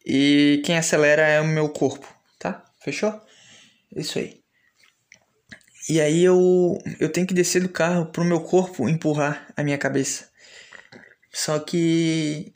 [0.05, 2.07] e quem acelera é o meu corpo,
[2.39, 2.63] tá?
[2.79, 3.21] Fechou?
[3.93, 4.41] Isso aí.
[5.89, 9.77] E aí eu eu tenho que descer do carro pro meu corpo empurrar a minha
[9.77, 10.29] cabeça.
[11.29, 12.53] Só que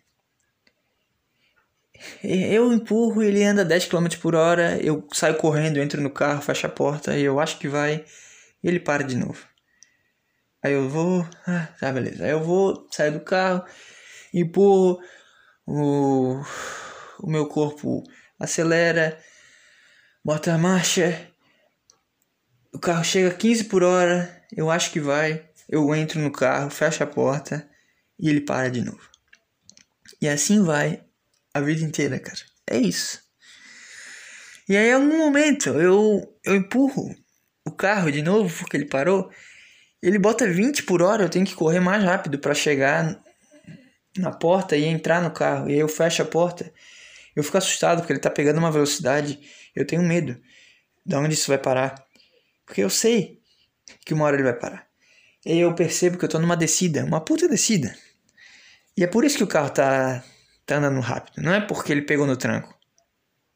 [2.24, 6.66] eu empurro, ele anda 10 km por hora, eu saio correndo, entro no carro, fecho
[6.66, 8.06] a porta, e eu acho que vai,
[8.64, 9.51] e ele para de novo.
[10.64, 12.24] Aí eu vou, ah, tá beleza.
[12.24, 13.66] Aí eu vou, saio do carro,
[14.34, 15.00] empurro,
[15.66, 16.42] o,
[17.20, 18.04] o meu corpo
[18.40, 19.20] acelera,
[20.24, 21.28] bota a marcha,
[22.74, 26.70] o carro chega a 15 por hora, eu acho que vai, eu entro no carro,
[26.70, 27.68] fecho a porta
[28.20, 29.10] e ele para de novo.
[30.22, 31.04] E assim vai
[31.54, 32.40] a vida inteira, cara.
[32.70, 33.22] É isso.
[34.70, 37.14] E aí, em algum momento, eu, eu empurro
[37.66, 39.30] o carro de novo, porque ele parou.
[40.02, 43.20] Ele bota 20 por hora, eu tenho que correr mais rápido para chegar
[44.18, 45.70] na porta e entrar no carro.
[45.70, 46.74] E aí eu fecho a porta.
[47.36, 49.40] Eu fico assustado porque ele tá pegando uma velocidade.
[49.76, 50.42] Eu tenho medo
[51.06, 52.04] de onde isso vai parar.
[52.66, 53.40] Porque eu sei
[54.06, 54.88] que uma hora ele vai parar.
[55.46, 57.96] E eu percebo que eu tô numa descida, uma puta descida.
[58.98, 60.24] E é por isso que o carro tá
[60.66, 61.42] tá andando rápido.
[61.42, 62.74] Não é porque ele pegou no tranco.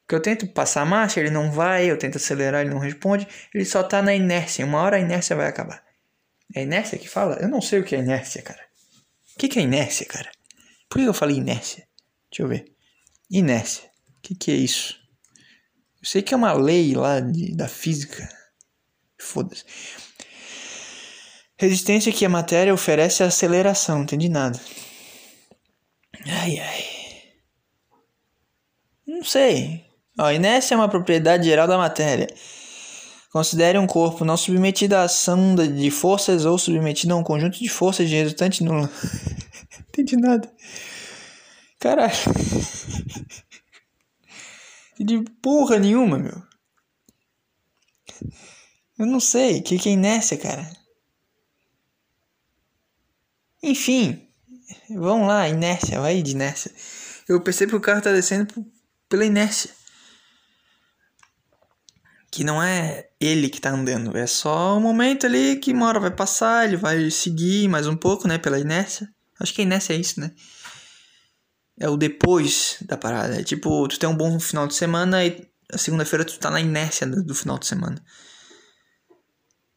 [0.02, 3.26] Porque eu tento passar a marcha, ele não vai, eu tento acelerar, ele não responde,
[3.52, 4.64] ele só tá na inércia.
[4.64, 5.82] Uma hora a inércia vai acabar.
[6.54, 7.36] É inércia que fala?
[7.36, 8.64] Eu não sei o que é inércia, cara.
[9.34, 10.30] O que, que é inércia, cara?
[10.88, 11.86] Por que eu falei inércia?
[12.30, 12.72] Deixa eu ver.
[13.30, 13.90] Inércia.
[14.18, 14.98] O que, que é isso?
[16.00, 18.28] Eu sei que é uma lei lá de, da física.
[19.18, 19.64] Foda-se.
[21.58, 24.60] Resistência que a matéria oferece a aceleração, não entendi nada.
[26.26, 26.84] Ai, ai.
[29.06, 29.84] Não sei.
[30.18, 32.26] Ó, inércia é uma propriedade geral da matéria.
[33.36, 37.68] Considere um corpo não submetido à ação de forças ou submetido a um conjunto de
[37.68, 38.90] forças de resultante nula.
[39.90, 40.50] Entendi nada.
[41.78, 42.14] Caralho.
[44.98, 46.42] De porra nenhuma, meu.
[48.98, 49.58] Eu não sei.
[49.58, 50.66] O que, que é inércia, cara?
[53.62, 54.26] Enfim.
[54.88, 56.00] Vamos lá, inércia.
[56.00, 56.72] Vai de inércia.
[57.28, 58.64] Eu percebo que o carro tá descendo
[59.10, 59.70] pela inércia.
[62.36, 65.98] Que não é ele que tá andando, é só um momento ali que uma hora
[65.98, 69.08] vai passar, ele vai seguir mais um pouco, né, pela inércia.
[69.40, 70.30] Acho que a inércia é isso, né?
[71.80, 73.40] É o depois da parada.
[73.40, 76.60] É tipo, tu tem um bom final de semana e a segunda-feira tu tá na
[76.60, 78.04] inércia do final de semana.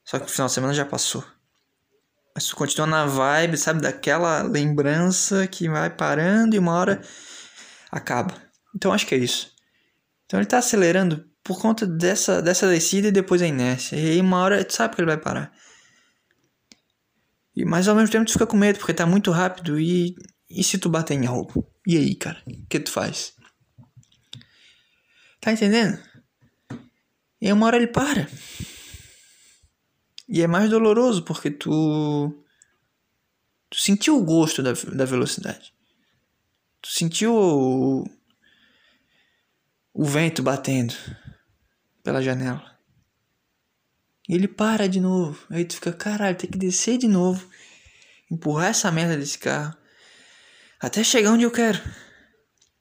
[0.03, 1.23] Só que o final de semana já passou.
[2.35, 3.79] Mas tu continua na vibe, sabe?
[3.79, 7.01] Daquela lembrança que vai parando e uma hora
[7.89, 8.35] acaba.
[8.75, 9.49] Então acho que é isso.
[10.25, 13.95] Então ele tá acelerando por conta dessa, dessa descida e depois a inércia.
[13.95, 15.51] E aí uma hora tu sabe que ele vai parar.
[17.55, 20.15] E, mas ao mesmo tempo tu fica com medo porque tá muito rápido e.
[20.47, 21.67] E se tu bater em algo?
[21.87, 22.39] E aí, cara?
[22.45, 23.33] O que tu faz?
[25.41, 25.99] Tá entendendo?
[27.41, 28.29] E aí uma hora ele para.
[30.27, 32.45] E é mais doloroso porque tu.
[33.71, 35.73] Tu sentiu o gosto da, da velocidade.
[36.79, 38.03] Tu sentiu o,
[39.95, 40.93] o vento batendo
[42.03, 42.77] pela janela.
[44.27, 45.45] E ele para de novo.
[45.49, 47.49] Aí tu fica, caralho, tem que descer de novo,
[48.29, 49.79] empurrar essa merda desse carro
[50.79, 51.79] até chegar onde eu quero.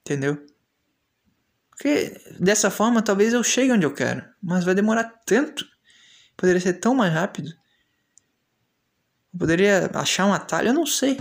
[0.01, 0.47] Entendeu?
[1.71, 5.67] Porque dessa forma talvez eu chegue onde eu quero, mas vai demorar tanto.
[6.37, 7.51] Poderia ser tão mais rápido.
[9.33, 11.19] Eu poderia achar um atalho, eu não sei.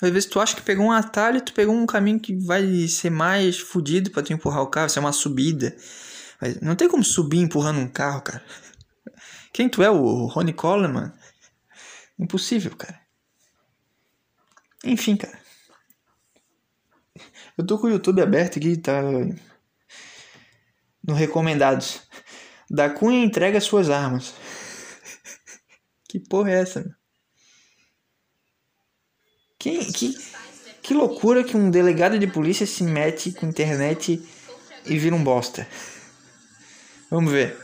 [0.00, 3.10] Às vezes tu acha que pegou um atalho, tu pegou um caminho que vai ser
[3.10, 5.76] mais fodido para tu empurrar o carro, vai ser uma subida.
[6.40, 8.44] Mas não tem como subir empurrando um carro, cara.
[9.52, 11.12] Quem tu é, o Ronnie Coleman?
[12.18, 13.00] Impossível, cara.
[14.84, 15.38] Enfim, cara.
[17.56, 19.02] Eu tô com o YouTube aberto aqui, tá?
[21.02, 22.02] No recomendados.
[22.70, 24.34] Da Cunha entrega suas armas.
[26.08, 26.94] que porra é essa, meu?
[29.58, 30.14] Que, que,
[30.82, 34.22] que loucura que um delegado de polícia se mete com internet
[34.86, 35.66] e vira um bosta.
[37.10, 37.56] Vamos ver.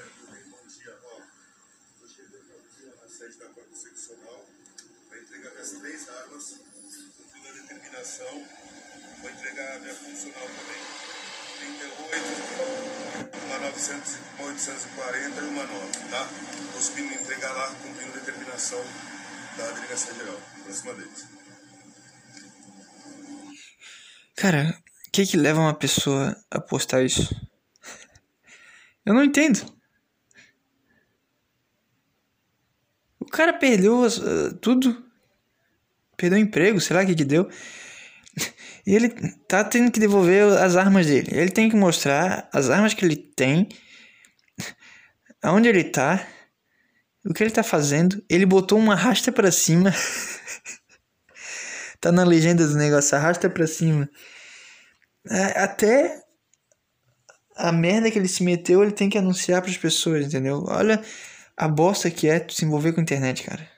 [9.21, 10.77] vou entregar a minha funcional também.
[11.59, 12.25] 38,
[13.47, 16.29] uma 900, uma 840 e uma 9, tá?
[16.95, 18.85] Me entregar lá, cumprindo a determinação
[19.57, 20.41] da Delegacia Geral.
[20.63, 21.27] Próxima vez.
[24.37, 27.35] Cara, o que que leva uma pessoa a postar isso?
[29.05, 29.65] Eu não entendo.
[33.21, 35.05] O cara perdeu ah, tudo.
[36.17, 37.49] Perdeu emprego, sei lá o que que deu.
[38.87, 39.09] E ele
[39.49, 41.29] tá tendo que devolver as armas dele.
[41.33, 43.69] Ele tem que mostrar as armas que ele tem,
[45.43, 46.27] aonde ele tá,
[47.25, 48.23] o que ele tá fazendo.
[48.29, 49.91] Ele botou uma rasta pra cima.
[51.99, 54.09] tá na legenda do negócio, arrasta pra cima.
[55.31, 56.24] É, Até
[57.57, 60.65] a merda que ele se meteu, ele tem que anunciar pras pessoas, entendeu?
[60.67, 61.03] Olha
[61.57, 63.69] a bosta que é se envolver com a internet, cara.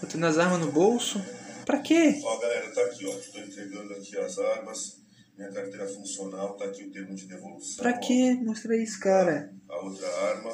[0.00, 1.22] Botando as armas no bolso.
[1.64, 2.20] Pra quê?
[2.22, 3.18] Ó, galera, tá aqui, ó.
[3.18, 5.00] Estou entregando aqui as armas,
[5.36, 7.82] minha carteira funcional, tá aqui o termo de devolução.
[7.82, 8.38] Pra quê?
[8.42, 9.50] Mostra isso, cara.
[9.68, 10.50] a outra arma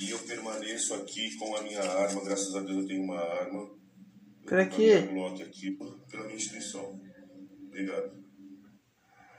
[0.00, 2.24] e eu permaneço aqui com a minha arma.
[2.24, 3.70] Graças a Deus eu tenho uma arma.
[4.46, 5.08] Pra tô quê?
[6.10, 7.00] pela minha instituição.
[7.66, 8.21] Obrigado.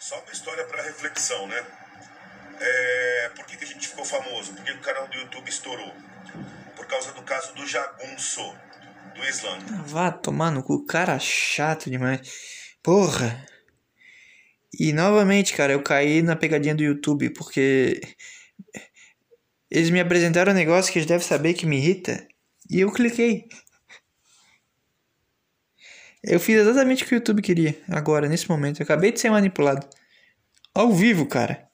[0.04, 1.66] Só uma história para reflexão, né?
[2.60, 4.52] É, por que, que a gente ficou famoso?
[4.52, 5.94] Por que o canal do YouTube estourou?
[6.76, 8.54] Por causa do caso do Jagunço,
[9.16, 9.58] do Islã.
[9.86, 12.20] Vá tomar no cu, cara chato demais.
[12.84, 13.46] Porra.
[14.78, 18.02] E novamente, cara, eu caí na pegadinha do YouTube, porque
[19.72, 22.28] eles me apresentaram um negócio que eles devem saber que me irrita,
[22.70, 23.48] e eu cliquei.
[26.24, 28.80] Eu fiz exatamente o que o YouTube queria, agora, nesse momento.
[28.80, 29.86] Eu acabei de ser manipulado.
[30.74, 31.68] Ao vivo, cara.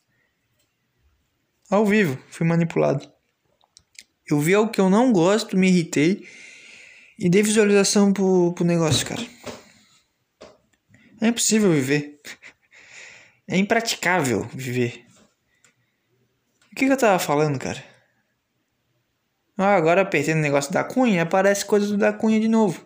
[1.70, 3.08] Ao vivo, fui manipulado.
[4.28, 6.28] Eu vi algo que eu não gosto, me irritei
[7.18, 9.22] e dei visualização pro, pro negócio, cara.
[11.22, 12.20] É impossível viver.
[13.52, 15.04] É impraticável viver.
[16.72, 17.84] O que, que eu tava falando, cara?
[19.58, 22.80] Ah, agora apertei no negócio da Cunha, aparece coisa do da Cunha de novo.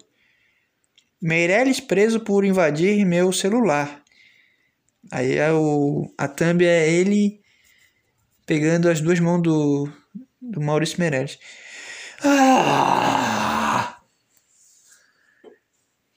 [1.24, 4.04] Meirelles preso por invadir meu celular.
[5.10, 7.40] Aí é o, a thumb é ele
[8.46, 9.90] pegando as duas mãos do,
[10.42, 11.40] do Maurício Meirelles.
[12.22, 14.02] Ah!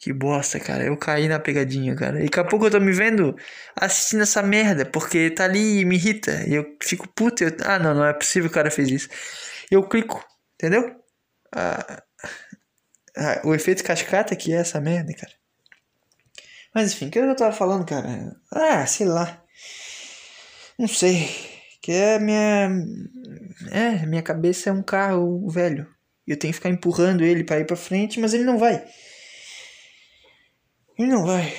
[0.01, 0.85] Que bosta, cara.
[0.85, 2.19] Eu caí na pegadinha, cara.
[2.19, 3.37] E daqui a pouco eu tô me vendo
[3.77, 6.45] assistindo essa merda, porque tá ali e me irrita.
[6.49, 7.45] E eu fico puto.
[7.45, 7.57] Eu...
[7.65, 9.09] Ah, não, não é possível que o cara fez isso.
[9.71, 10.97] Eu clico, entendeu?
[11.55, 12.03] Ah,
[13.17, 15.33] ah, o efeito cascata que é essa merda, cara.
[16.75, 18.37] Mas enfim, o que eu tava falando, cara?
[18.53, 19.43] Ah, sei lá.
[20.79, 21.29] Não sei.
[21.81, 22.69] Que é minha.
[23.71, 25.89] É, minha cabeça é um carro velho.
[26.27, 28.85] Eu tenho que ficar empurrando ele pra ir pra frente, mas ele não vai.
[30.99, 31.55] Ele não vai.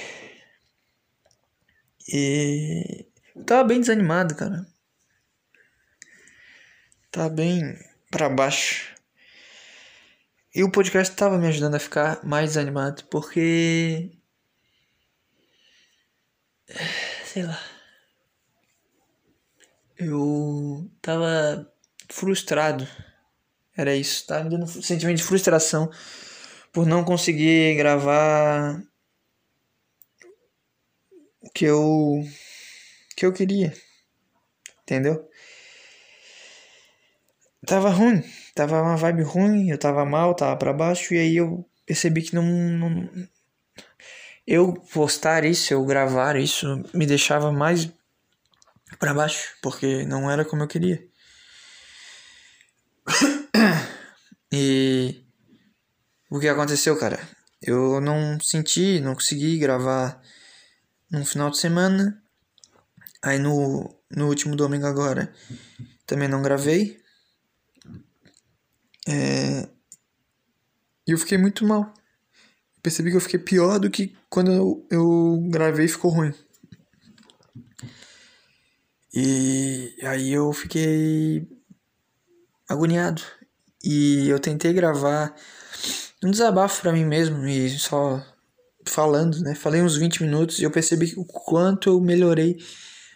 [2.08, 3.08] E.
[3.36, 4.66] Eu tava bem desanimado, cara.
[7.12, 7.76] Tava bem
[8.12, 8.97] pra baixo.
[10.58, 14.10] E o podcast tava me ajudando a ficar mais desanimado, porque.
[17.26, 17.62] Sei lá.
[19.96, 21.72] Eu tava
[22.10, 22.88] frustrado.
[23.76, 24.26] Era isso.
[24.26, 25.92] Tava me dando um sentimento de frustração
[26.74, 28.82] por não conseguir gravar
[31.40, 32.28] o que eu
[33.16, 33.72] que eu queria.
[34.82, 35.30] Entendeu?
[37.68, 38.24] Tava ruim,
[38.56, 42.34] tava uma vibe ruim, eu tava mal, tava pra baixo e aí eu percebi que
[42.34, 43.10] não, não
[44.48, 47.92] eu postar isso, eu gravar isso, me deixava mais
[48.98, 51.04] para baixo, porque não era como eu queria.
[54.50, 55.26] E
[56.32, 57.20] o que aconteceu, cara?
[57.62, 60.22] Eu não senti, não consegui gravar
[61.12, 62.24] no final de semana.
[63.22, 65.34] Aí no, no último domingo agora
[66.06, 66.98] também não gravei.
[69.08, 69.68] É...
[71.08, 71.94] E eu fiquei muito mal.
[72.82, 76.34] Percebi que eu fiquei pior do que quando eu, eu gravei ficou ruim.
[79.14, 81.48] E aí eu fiquei
[82.68, 83.22] agoniado.
[83.84, 85.34] E eu tentei gravar
[86.24, 88.24] um desabafo para mim mesmo e só
[88.86, 89.56] falando, né?
[89.56, 92.58] Falei uns 20 minutos e eu percebi o quanto eu melhorei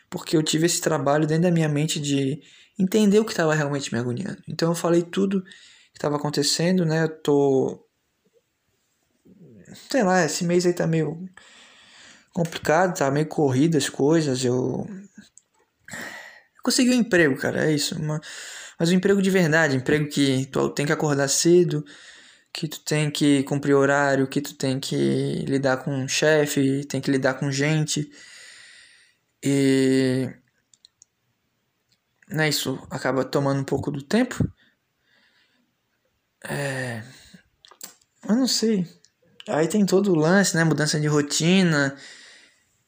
[0.10, 2.42] porque eu tive esse trabalho dentro da minha mente de
[2.78, 4.42] entender o que estava realmente me agoniando.
[4.48, 5.44] Então eu falei tudo
[5.92, 7.04] que estava acontecendo, né?
[7.04, 7.88] Eu tô
[9.90, 11.30] sei lá, esse mês aí tá meio
[12.34, 14.88] complicado, tá meio corrido as coisas, eu
[16.64, 18.20] consegui um emprego, cara, é isso, uma
[18.80, 21.86] mas um emprego de verdade, emprego que tu tem que acordar cedo,
[22.52, 27.12] que tu tem que cumprir horário, que tu tem que lidar com chefe, tem que
[27.12, 28.10] lidar com gente.
[29.44, 30.30] E
[32.28, 34.36] né, isso acaba tomando um pouco do tempo.
[36.44, 37.04] É,
[38.28, 38.88] eu não sei.
[39.48, 40.64] Aí tem todo o lance, né?
[40.64, 41.96] Mudança de rotina.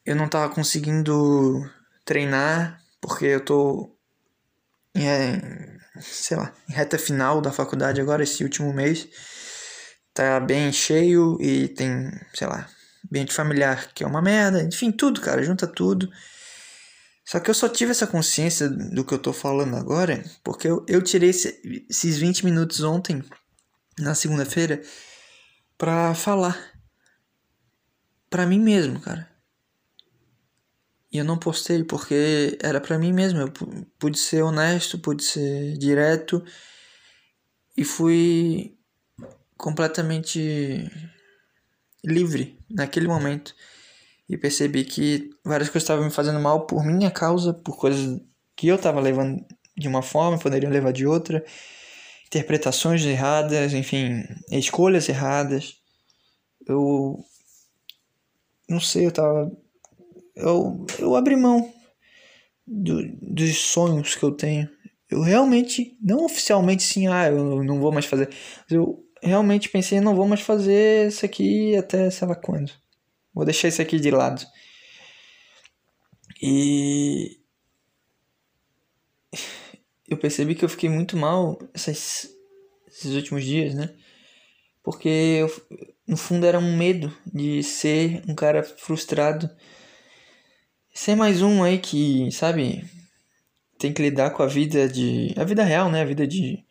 [0.05, 1.61] Eu não tava conseguindo
[2.05, 3.95] treinar porque eu tô
[4.95, 5.41] em,
[6.01, 9.07] sei lá, em reta final da faculdade agora, esse último mês.
[10.13, 12.69] Tá bem cheio e tem, sei lá,
[13.05, 14.61] ambiente familiar que é uma merda.
[14.63, 16.09] Enfim, tudo, cara, junta tudo.
[17.25, 20.85] Só que eu só tive essa consciência do que eu tô falando agora porque eu,
[20.87, 23.23] eu tirei esse, esses 20 minutos ontem,
[23.99, 24.81] na segunda-feira,
[25.77, 26.73] pra falar.
[28.29, 29.29] Pra mim mesmo, cara.
[31.11, 33.39] E eu não postei porque era para mim mesmo.
[33.39, 33.53] Eu
[33.99, 36.43] pude ser honesto, pude ser direto
[37.77, 38.75] e fui
[39.55, 40.89] completamente
[42.03, 43.55] livre naquele momento.
[44.27, 48.19] E percebi que várias coisas estavam me fazendo mal por minha causa, por coisas
[48.55, 49.45] que eu estava levando
[49.77, 51.43] de uma forma, poderia levar de outra,
[52.35, 55.75] interpretações erradas, enfim, escolhas erradas.
[56.67, 57.23] Eu
[58.69, 59.51] não sei, eu tava
[60.35, 61.71] eu, eu abri mão
[62.65, 64.69] do, dos sonhos que eu tenho.
[65.09, 68.29] Eu realmente, não oficialmente sim, ah, eu não vou mais fazer.
[68.69, 72.71] Eu realmente pensei, não vou mais fazer isso aqui até sei lá quando.
[73.33, 74.43] Vou deixar isso aqui de lado.
[76.41, 77.37] E
[80.13, 82.29] eu percebi que eu fiquei muito mal esses
[83.05, 83.93] últimos dias, né?
[84.83, 85.51] Porque eu,
[86.07, 89.49] no fundo era um medo de ser um cara frustrado
[90.93, 92.85] ser mais um aí que, sabe,
[93.79, 95.33] tem que lidar com a vida de.
[95.37, 96.01] a vida real, né?
[96.01, 96.63] A vida de.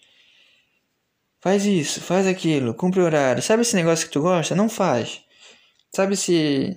[1.41, 3.43] Faz isso, faz aquilo, cumpre horário.
[3.43, 4.55] Sabe esse negócio que tu gosta?
[4.55, 5.23] Não faz.
[5.95, 6.77] Sabe se.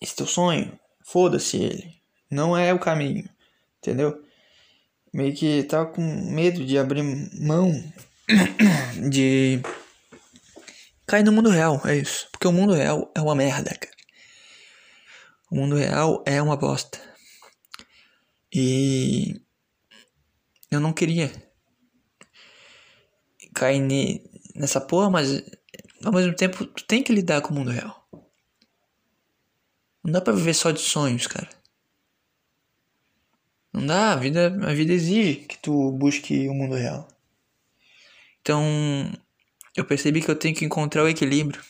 [0.00, 0.78] Esse teu sonho?
[1.02, 1.94] Foda-se ele.
[2.30, 3.28] Não é o caminho.
[3.78, 4.22] Entendeu?
[5.14, 7.04] Meio que tava com medo de abrir
[7.40, 7.70] mão
[9.08, 9.62] de.
[11.06, 12.26] cair no mundo real, é isso.
[12.32, 13.94] Porque o mundo real é uma merda, cara.
[15.52, 17.00] O mundo real é uma bosta.
[18.52, 19.40] E
[20.68, 21.30] eu não queria
[23.54, 23.80] cair
[24.56, 25.44] nessa porra, mas
[26.04, 28.04] ao mesmo tempo tu tem que lidar com o mundo real.
[30.02, 31.48] Não dá pra viver só de sonhos, cara.
[33.74, 37.08] Não dá, a vida, a vida exige que tu busque o mundo real.
[38.40, 38.62] Então,
[39.76, 41.60] eu percebi que eu tenho que encontrar o equilíbrio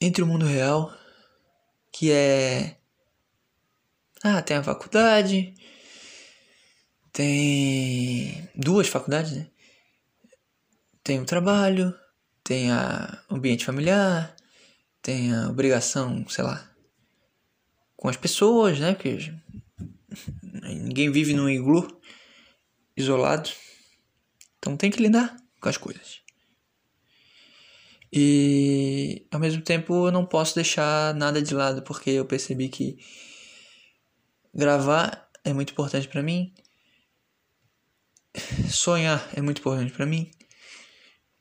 [0.00, 0.90] entre o mundo real
[1.92, 2.78] que é.
[4.24, 5.52] Ah, tem a faculdade,
[7.12, 9.50] tem duas faculdades, né?
[11.04, 11.94] Tem o trabalho,
[12.42, 14.34] tem a ambiente familiar,
[15.02, 16.70] tem a obrigação, sei lá,
[17.94, 18.94] com as pessoas, né?
[18.94, 19.34] Porque
[20.42, 21.86] ninguém vive num iglu
[22.96, 23.50] isolado.
[24.58, 26.20] Então tem que lidar com as coisas.
[28.12, 32.98] E ao mesmo tempo eu não posso deixar nada de lado porque eu percebi que
[34.54, 36.52] gravar é muito importante para mim.
[38.70, 40.30] Sonhar é muito importante para mim.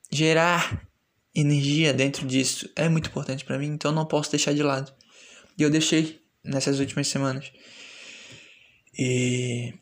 [0.09, 0.87] Gerar
[1.33, 4.93] energia dentro disso é muito importante para mim, então eu não posso deixar de lado.
[5.57, 7.51] E eu deixei nessas últimas semanas.
[8.97, 9.73] E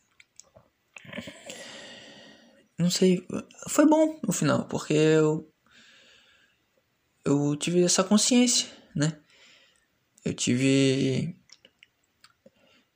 [2.77, 3.27] não sei,
[3.67, 5.51] foi bom no final, porque eu
[7.25, 9.17] eu tive essa consciência né?
[10.23, 11.35] Eu tive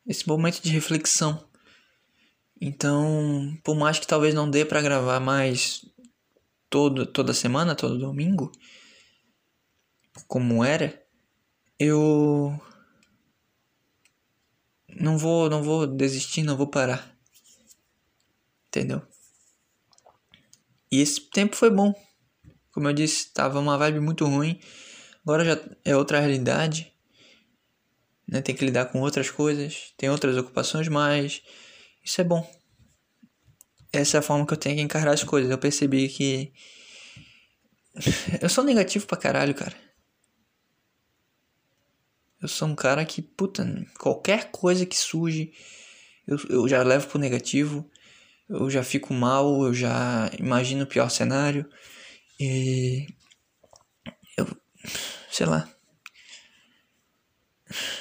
[0.06, 1.48] esse momento de reflexão.
[2.60, 5.86] Então, por mais que talvez não dê para gravar mais
[6.70, 8.52] todo, toda semana, todo domingo,
[10.28, 11.02] como era,
[11.80, 12.60] eu
[15.00, 17.16] não vou, não vou desistir, não vou parar.
[18.68, 19.02] Entendeu?
[20.92, 21.94] E esse tempo foi bom.
[22.72, 24.60] Como eu disse, tava uma vibe muito ruim.
[25.24, 26.94] Agora já é outra realidade.
[28.28, 28.42] Né?
[28.42, 31.42] Tem que lidar com outras coisas, tem outras ocupações, mas
[32.04, 32.50] isso é bom.
[33.92, 35.52] Essa é a forma que eu tenho que encarar as coisas.
[35.52, 36.52] Eu percebi que
[38.42, 39.76] eu sou negativo pra caralho, cara.
[42.44, 43.66] Eu sou um cara que, puta,
[43.98, 45.54] qualquer coisa que surge,
[46.28, 47.90] eu, eu já levo pro negativo.
[48.50, 51.66] Eu já fico mal, eu já imagino o pior cenário.
[52.38, 53.08] E.
[54.36, 54.46] Eu.
[55.32, 55.74] Sei lá.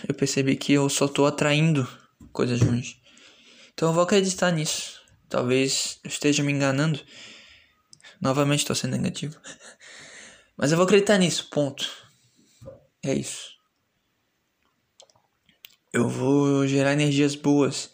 [0.08, 1.86] Eu percebi que eu só tô atraindo
[2.32, 3.00] coisas ruins.
[3.72, 5.00] Então eu vou acreditar nisso.
[5.28, 7.00] Talvez eu esteja me enganando.
[8.20, 9.40] Novamente estou sendo negativo.
[10.58, 11.88] Mas eu vou acreditar nisso, ponto.
[13.04, 13.61] É isso.
[15.92, 17.90] Eu vou gerar energias boas.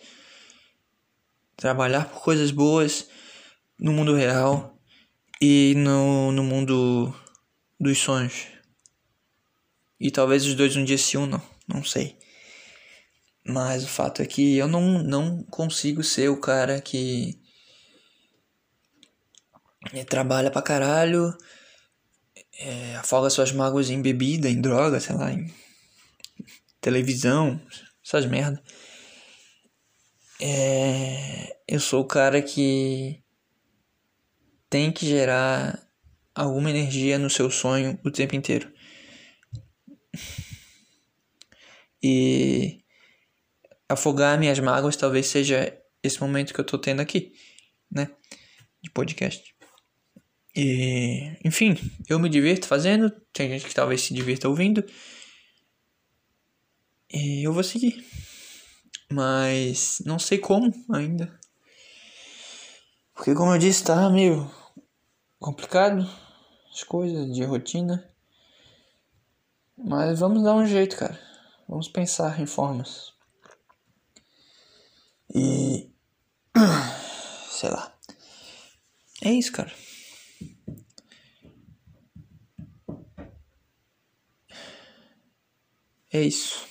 [1.57, 3.09] Trabalhar por coisas boas
[3.79, 4.79] no mundo real
[5.41, 7.13] e no, no mundo
[7.79, 8.47] dos sonhos.
[9.99, 12.17] E talvez os dois um dia se unam, não sei.
[13.45, 17.41] Mas o fato é que eu não, não consigo ser o cara que
[20.09, 21.37] trabalha pra caralho,
[22.61, 25.53] é, afoga suas mágoas em bebida, em droga, sei lá, em
[26.81, 27.61] televisão,
[28.09, 28.63] essas merda.
[30.41, 33.23] É, eu sou o cara que
[34.71, 35.87] tem que gerar
[36.35, 38.73] alguma energia no seu sonho o tempo inteiro.
[42.03, 42.83] E
[43.89, 47.33] afogar minhas mágoas talvez seja esse momento que eu tô tendo aqui,
[47.91, 48.09] né?
[48.83, 49.55] De podcast.
[50.57, 51.77] E, enfim,
[52.09, 54.83] eu me divirto fazendo, tem gente que talvez se divirta ouvindo.
[57.13, 58.05] E eu vou seguir.
[59.11, 61.39] Mas não sei como ainda.
[63.15, 64.51] Porque como eu disse, tá meio
[65.41, 66.09] complicado
[66.71, 68.09] as coisas de rotina.
[69.77, 71.19] Mas vamos dar um jeito, cara.
[71.67, 73.15] Vamos pensar em formas.
[75.35, 75.91] E
[77.51, 77.97] sei lá.
[79.23, 79.73] É isso, cara.
[86.13, 86.68] É isso.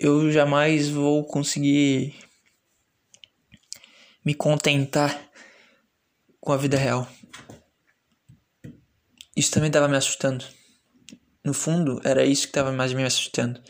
[0.00, 2.14] Eu jamais vou conseguir
[4.24, 5.30] me contentar
[6.40, 7.06] com a vida real.
[9.36, 10.42] Isso também estava me assustando.
[11.44, 13.62] No fundo, era isso que estava mais me assustando.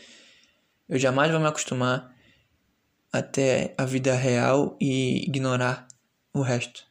[0.87, 2.15] Eu jamais vou me acostumar
[3.11, 5.85] até a vida real e ignorar
[6.33, 6.87] o resto.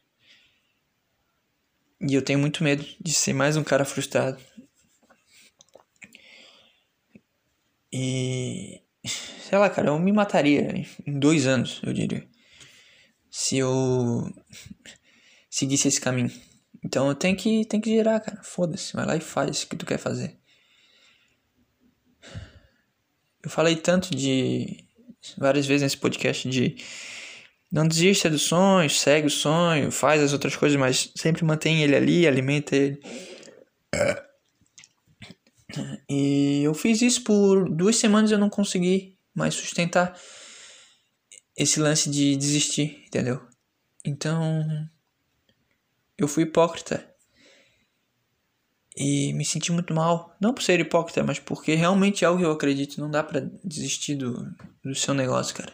[1.99, 4.39] E eu tenho muito medo de ser mais um cara frustrado,
[7.91, 8.81] E.
[9.05, 10.73] Sei lá, cara, eu me mataria
[11.05, 12.25] em dois anos, eu diria.
[13.29, 14.31] Se eu
[15.49, 16.31] seguisse esse caminho.
[16.83, 18.41] Então eu tenho que, tenho que girar, cara.
[18.43, 20.37] Foda-se, vai lá e faz o que tu quer fazer.
[23.43, 24.85] Eu falei tanto de.
[25.37, 26.75] várias vezes nesse podcast de.
[27.71, 31.95] Não desista do sonho, segue o sonho, faz as outras coisas, mas sempre mantém ele
[31.95, 33.01] ali, alimenta ele.
[33.95, 34.30] É.
[36.09, 40.17] E eu fiz isso por duas semanas eu não consegui mais sustentar
[41.55, 43.41] esse lance de desistir, entendeu?
[44.05, 44.63] Então
[46.17, 47.07] eu fui hipócrita.
[48.95, 50.35] E me senti muito mal.
[50.39, 52.99] Não por ser hipócrita, mas porque realmente é algo que eu acredito.
[52.99, 54.53] Não dá pra desistir do,
[54.83, 55.73] do seu negócio, cara.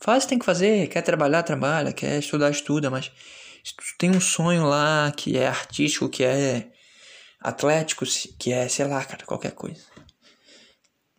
[0.00, 0.88] Faz, tem que fazer.
[0.88, 1.92] Quer trabalhar, trabalha.
[1.92, 2.88] Quer estudar, estuda.
[2.88, 3.10] Mas
[3.64, 6.70] se tu tem um sonho lá que é artístico, que é
[7.44, 8.06] Atlético,
[8.38, 9.84] que é, sei lá, cara, qualquer coisa.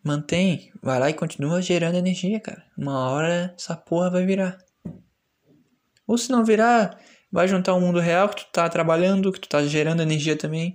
[0.02, 2.64] Mantém, vai lá e continua gerando energia, cara.
[2.76, 4.58] Uma hora essa porra vai virar.
[6.04, 7.00] Ou se não virar,
[7.30, 10.74] vai juntar o mundo real que tu tá trabalhando, que tu tá gerando energia também,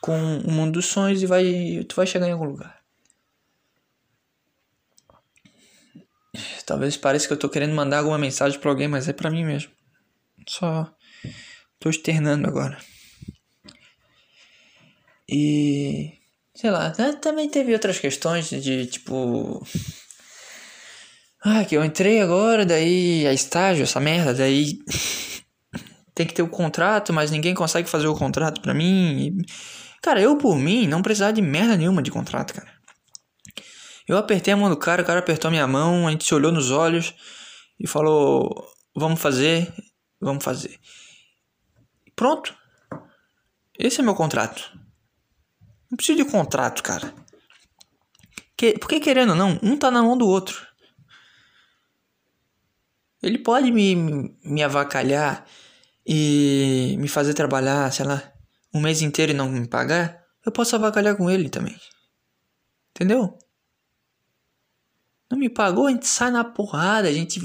[0.00, 2.80] com o mundo dos sonhos e vai, tu vai chegar em algum lugar.
[6.64, 9.44] Talvez pareça que eu tô querendo mandar alguma mensagem para alguém, mas é para mim
[9.44, 9.72] mesmo.
[10.48, 10.88] Só
[11.80, 12.78] tô externando agora.
[15.34, 16.12] E.
[16.54, 19.66] Sei lá, né, também teve outras questões de tipo.
[21.42, 24.78] Ah, que eu entrei agora, daí a estágio, essa merda, daí
[26.14, 29.18] tem que ter o contrato, mas ninguém consegue fazer o contrato pra mim.
[29.18, 29.44] E,
[30.04, 32.70] Cara, eu por mim não precisava de merda nenhuma de contrato, cara.
[34.06, 36.34] Eu apertei a mão do cara, o cara apertou a minha mão, a gente se
[36.34, 37.14] olhou nos olhos
[37.80, 39.72] e falou: Vamos fazer,
[40.20, 40.78] vamos fazer.
[42.14, 42.54] Pronto.
[43.78, 44.70] Esse é meu contrato.
[45.90, 47.12] Não preciso de contrato, cara.
[48.56, 50.66] Que, porque querendo ou não, um tá na mão do outro.
[53.22, 53.94] Ele pode me,
[54.44, 55.46] me avacalhar
[56.06, 58.22] e me fazer trabalhar, sei lá,
[58.72, 60.22] um mês inteiro e não me pagar.
[60.44, 61.74] Eu posso avacalhar com ele também.
[62.90, 63.38] Entendeu?
[65.30, 67.40] Não me pagou, a gente sai na porrada, a gente.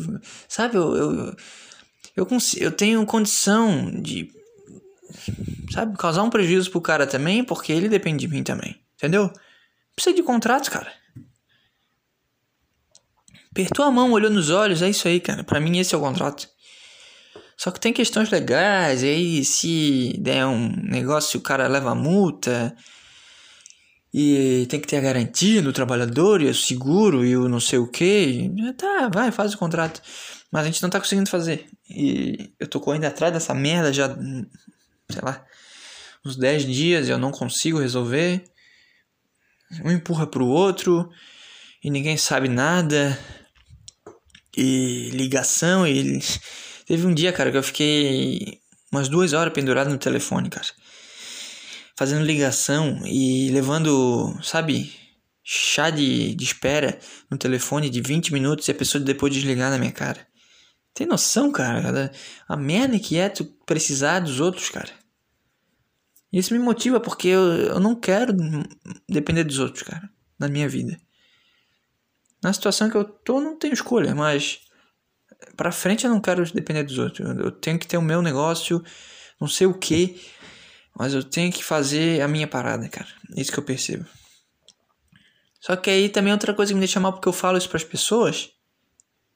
[0.48, 0.96] Sabe, eu.
[0.96, 1.36] Eu, eu,
[2.16, 2.28] eu,
[2.58, 4.32] eu tenho condição de.
[5.72, 8.80] Sabe, causar um prejuízo pro cara também, porque ele depende de mim também.
[8.96, 9.32] Entendeu?
[9.96, 10.92] Precisa de contratos, cara.
[13.52, 15.44] Apertou a mão, olhou nos olhos, é isso aí, cara.
[15.44, 16.48] Pra mim, esse é o contrato.
[17.58, 22.76] Só que tem questões legais, e aí se der um negócio, o cara leva multa.
[24.14, 27.80] E tem que ter a garantia do trabalhador, e o seguro, e o não sei
[27.80, 28.50] o que.
[28.78, 30.02] Tá, vai, faz o contrato.
[30.52, 31.68] Mas a gente não tá conseguindo fazer.
[31.90, 34.16] E eu tô correndo atrás dessa merda já,
[35.10, 35.46] sei lá,
[36.26, 38.44] uns 10 dias e eu não consigo resolver.
[39.84, 41.10] Um empurra pro outro
[41.84, 43.18] e ninguém sabe nada.
[44.56, 46.20] E ligação, e.
[46.86, 48.60] Teve um dia, cara, que eu fiquei
[48.92, 50.68] umas duas horas pendurado no telefone, cara
[52.00, 54.90] fazendo ligação e levando, sabe,
[55.44, 56.98] chá de, de espera
[57.30, 60.26] no telefone de 20 minutos e a pessoa depois desligar na minha cara.
[60.94, 62.10] Tem noção, cara?
[62.48, 64.90] A merda que é tu precisar dos outros, cara.
[66.32, 68.34] Isso me motiva porque eu, eu não quero
[69.08, 71.00] depender dos outros, cara, na minha vida.
[72.42, 74.62] Na situação que eu tô, não tenho escolha, mas
[75.56, 77.28] para frente eu não quero depender dos outros.
[77.38, 78.84] Eu tenho que ter o meu negócio,
[79.42, 80.22] não sei o que,
[80.98, 83.10] mas eu tenho que fazer a minha parada, cara.
[83.36, 84.06] Isso que eu percebo.
[85.60, 87.78] Só que aí também outra coisa que me deixa mal porque eu falo isso para
[87.78, 88.52] as pessoas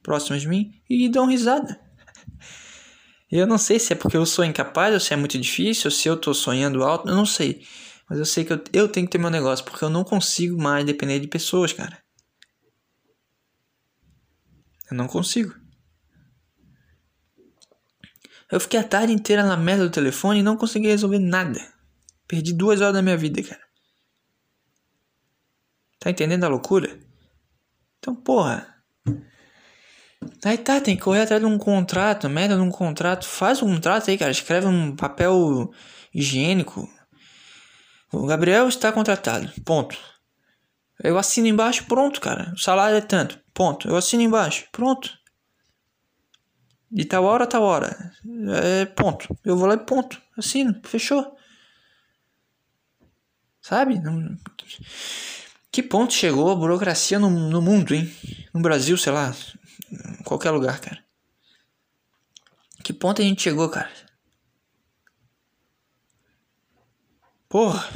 [0.01, 1.79] próximas de mim e dão risada.
[3.35, 5.91] Eu não sei se é porque eu sou incapaz, ou se é muito difícil, ou
[5.91, 7.65] se eu tô sonhando alto, eu não sei.
[8.07, 10.55] Mas eu sei que eu, eu tenho que ter meu negócio, porque eu não consigo
[10.61, 11.97] mais depender de pessoas, cara.
[14.91, 15.51] Eu não consigo.
[18.51, 21.59] Eu fiquei a tarde inteira na merda do telefone e não consegui resolver nada.
[22.27, 23.63] Perdi duas horas da minha vida, cara.
[25.99, 26.99] Tá entendendo a loucura?
[27.97, 28.72] Então, porra.
[30.43, 33.25] Aí tá, tem que correr atrás de um contrato, merda de um contrato.
[33.25, 34.31] Faz um contrato aí, cara.
[34.31, 35.71] Escreve um papel
[36.13, 36.89] higiênico.
[38.11, 39.51] O Gabriel está contratado.
[39.65, 39.97] Ponto.
[41.03, 42.53] Eu assino embaixo, pronto, cara.
[42.53, 43.39] O salário é tanto.
[43.53, 43.87] Ponto.
[43.87, 44.65] Eu assino embaixo.
[44.71, 45.11] Pronto.
[46.91, 48.11] De tal hora tal hora.
[48.61, 49.35] É ponto.
[49.43, 50.21] Eu vou lá e ponto.
[50.37, 50.79] Assino.
[50.83, 51.35] Fechou.
[53.59, 53.99] Sabe?
[55.71, 58.13] Que ponto chegou a burocracia no, no mundo, hein?
[58.53, 59.33] No Brasil, sei lá.
[59.93, 61.03] Em qualquer lugar, cara.
[62.83, 63.91] Que ponto a gente chegou, cara?
[67.47, 67.87] Porra.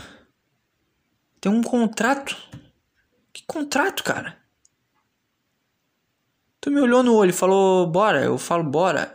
[1.42, 2.38] Tem um contrato.
[3.34, 4.38] Que contrato, cara?
[6.62, 8.24] Tu me olhou no olho e falou, bora.
[8.24, 9.14] Eu falo, bora.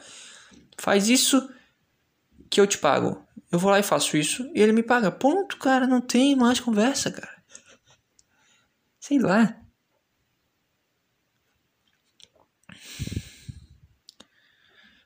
[0.77, 1.49] Faz isso
[2.51, 3.25] que eu te pago.
[3.51, 5.11] Eu vou lá e faço isso e ele me paga.
[5.11, 5.87] Ponto, cara.
[5.87, 7.43] Não tem mais conversa, cara.
[8.99, 9.62] Sei lá.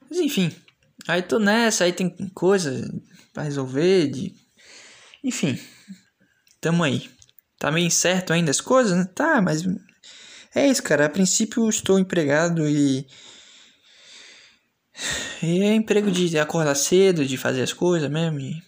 [0.08, 0.54] Mas enfim.
[1.08, 2.88] Aí tô nessa, aí tem coisa
[3.32, 4.08] pra resolver.
[4.08, 4.34] De...
[5.22, 5.58] Enfim.
[6.60, 7.08] Tamo aí.
[7.58, 9.04] Tá meio incerto ainda as coisas, né?
[9.14, 9.62] Tá, mas
[10.54, 11.06] é isso, cara.
[11.06, 13.06] A princípio estou empregado e.
[15.42, 18.40] E é emprego de acordar cedo, de fazer as coisas mesmo.
[18.40, 18.62] E...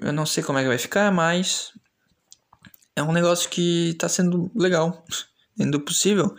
[0.00, 1.72] Eu não sei como é que vai ficar, mas.
[2.94, 5.04] É um negócio que tá sendo legal,
[5.56, 6.34] dentro do possível.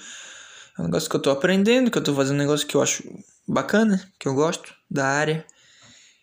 [0.77, 2.81] É um negócio que eu tô aprendendo, que eu tô fazendo um negócio que eu
[2.81, 3.03] acho
[3.47, 5.45] bacana, que eu gosto da área,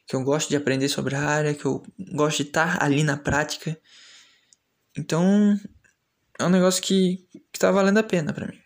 [0.07, 1.83] que eu gosto de aprender sobre a área, que eu
[2.13, 3.77] gosto de estar ali na prática.
[4.97, 5.59] Então,
[6.39, 8.61] é um negócio que, que tá valendo a pena para mim.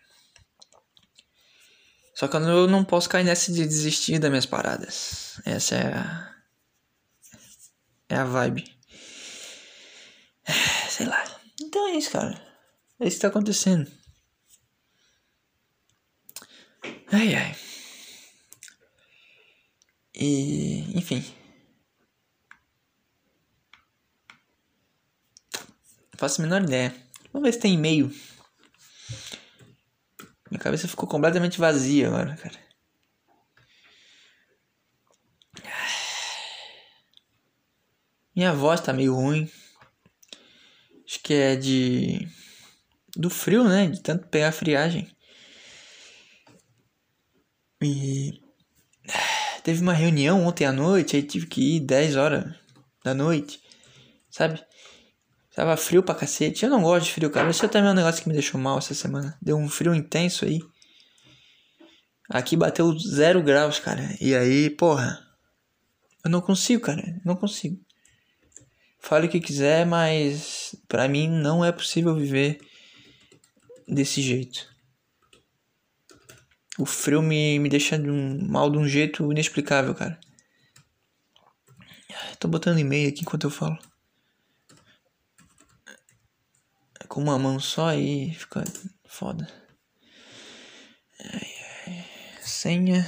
[2.13, 5.39] Só que eu não posso cair nessa de desistir das minhas paradas.
[5.45, 6.35] Essa é a.
[8.09, 8.65] É a vibe.
[10.89, 11.23] Sei lá.
[11.61, 12.39] Então é isso, cara.
[12.99, 13.89] É isso que tá acontecendo.
[17.11, 17.55] Ai ai.
[20.13, 20.97] E.
[20.97, 21.23] Enfim.
[26.11, 26.95] Não faço a menor ideia.
[27.33, 28.11] Vamos ver se tem e-mail.
[30.51, 32.69] Minha cabeça ficou completamente vazia agora, cara.
[38.35, 39.49] Minha voz tá meio ruim.
[41.05, 42.27] Acho que é de.
[43.15, 43.87] do frio, né?
[43.87, 45.13] De tanto pegar friagem.
[47.81, 48.41] E.
[49.63, 52.55] Teve uma reunião ontem à noite, aí tive que ir 10 horas
[53.03, 53.59] da noite.
[54.29, 54.63] Sabe?
[55.53, 56.63] Tava frio pra cacete.
[56.63, 57.49] Eu não gosto de frio, cara.
[57.49, 59.37] Esse é também um negócio que me deixou mal essa semana.
[59.41, 60.61] Deu um frio intenso aí.
[62.29, 64.15] Aqui bateu zero graus, cara.
[64.21, 65.19] E aí, porra.
[66.23, 67.19] Eu não consigo, cara.
[67.25, 67.77] Não consigo.
[68.99, 72.59] Fale o que quiser, mas para mim não é possível viver
[73.87, 74.67] desse jeito.
[76.79, 80.17] O frio me, me deixa de um, mal de um jeito inexplicável, cara.
[82.39, 83.77] Tô botando e-mail aqui enquanto eu falo.
[87.09, 88.63] Com uma mão só aí fica
[89.05, 89.45] foda.
[91.19, 91.51] Ai,
[91.87, 92.05] ai.
[92.41, 93.03] Senha.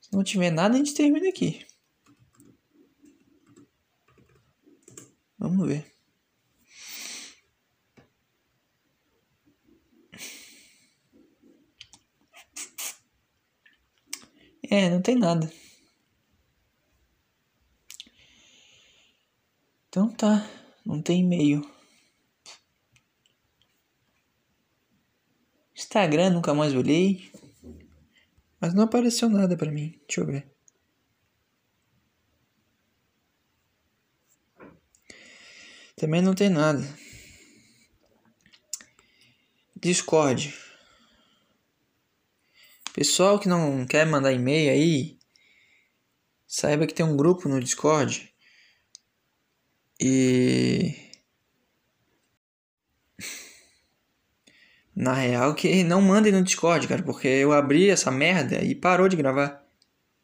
[0.00, 1.64] Se não tiver nada, a gente termina aqui.
[5.38, 5.95] Vamos ver.
[14.70, 15.52] É, não tem nada.
[19.88, 20.46] Então tá,
[20.84, 21.64] não tem e-mail.
[25.74, 27.30] Instagram nunca mais olhei.
[28.60, 30.00] Mas não apareceu nada pra mim.
[30.06, 30.50] Deixa eu ver.
[35.94, 36.82] Também não tem nada.
[39.76, 40.65] Discord.
[42.96, 45.18] Pessoal que não quer mandar e-mail aí,
[46.46, 48.34] saiba que tem um grupo no Discord.
[50.00, 50.94] E
[54.96, 59.10] na real que não mandem no Discord, cara, porque eu abri essa merda e parou
[59.10, 59.62] de gravar.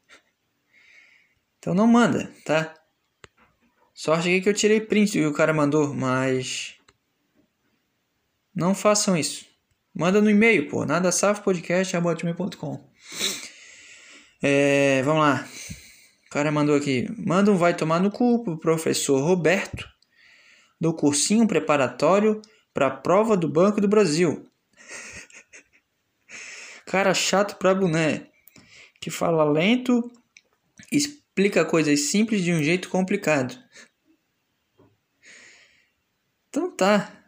[1.59, 2.75] Então não manda, tá?
[3.93, 6.75] Sorte aqui que eu tirei print que o cara mandou, mas.
[8.55, 9.52] Não façam isso.
[9.95, 10.87] Manda no e-mail, pô.
[10.87, 12.91] nadasafopodcast.com
[14.43, 15.47] É, vamos lá.
[16.27, 17.07] O cara mandou aqui.
[17.19, 19.87] Manda um vai tomar no cu pro professor Roberto
[20.81, 22.41] do cursinho preparatório
[22.73, 24.49] para a prova do Banco do Brasil.
[26.87, 28.29] cara chato pra boné.
[29.01, 30.11] Que fala lento,
[30.91, 33.59] explica coisas simples de um jeito complicado.
[36.49, 37.22] Então tá.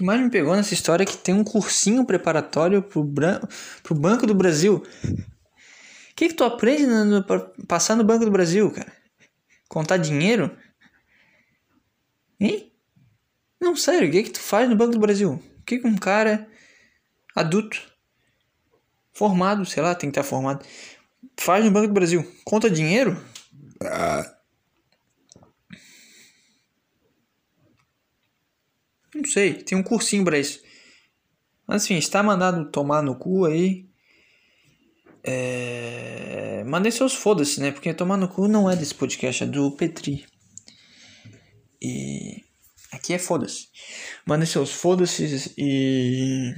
[0.00, 3.38] Que mais me pegou nessa história é que tem um cursinho preparatório pro, bran...
[3.82, 4.76] pro Banco do Brasil.
[5.04, 7.22] O que, que tu aprende no...
[7.68, 8.90] passar no Banco do Brasil, cara?
[9.68, 10.56] Contar dinheiro?
[12.40, 12.72] Hein?
[13.60, 15.32] Não, sério, o que, que tu faz no Banco do Brasil?
[15.32, 16.48] O que, que um cara
[17.36, 17.78] adulto,
[19.12, 20.64] formado, sei lá, tem que estar formado,
[21.38, 22.26] faz no Banco do Brasil?
[22.42, 23.22] Conta dinheiro?
[23.82, 24.39] Ah.
[29.14, 30.62] Não sei, tem um cursinho pra isso.
[31.66, 33.88] Mas enfim, está mandado tomar no cu aí.
[35.22, 36.64] É...
[36.64, 37.70] Mandei seus foda-se, né?
[37.70, 40.26] Porque tomar no cu não é desse podcast, é do Petri.
[41.80, 42.44] E
[42.92, 43.68] aqui é foda-se.
[44.26, 46.54] Mandem seus foda-se e.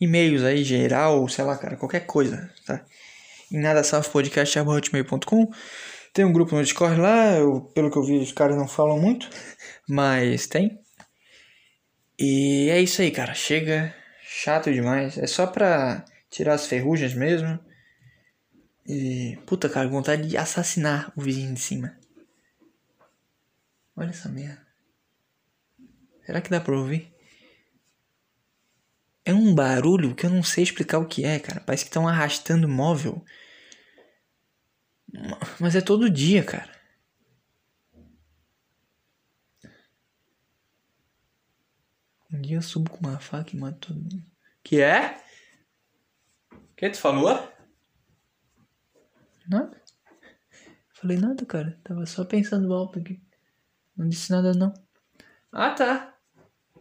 [0.00, 2.84] E-mails aí, geral, sei lá, cara, qualquer coisa, tá?
[3.50, 5.50] Em nada podcast.com.
[6.14, 9.00] Tem um grupo no Discord lá, eu, pelo que eu vi, os caras não falam
[9.00, 9.28] muito.
[9.88, 10.80] Mas tem.
[12.16, 13.34] E é isso aí, cara.
[13.34, 13.92] Chega.
[14.22, 15.18] Chato demais.
[15.18, 17.58] É só pra tirar as ferrugens mesmo.
[18.86, 19.36] E.
[19.44, 21.98] Puta, cara, vontade de assassinar o vizinho de cima.
[23.96, 24.64] Olha essa merda.
[26.24, 27.12] Será que dá pra ouvir?
[29.24, 31.60] É um barulho que eu não sei explicar o que é, cara.
[31.60, 33.24] Parece que estão arrastando móvel.
[35.60, 36.72] Mas é todo dia, cara.
[42.32, 44.24] Um dia eu subo com uma faca e mato todo mundo.
[44.62, 45.22] Que é?
[46.50, 47.52] O que tu falou?
[49.46, 49.80] Nada.
[50.94, 51.78] Falei nada, cara.
[51.84, 53.22] Tava só pensando alto aqui.
[53.96, 54.74] Não disse nada, não.
[55.52, 56.18] Ah, tá.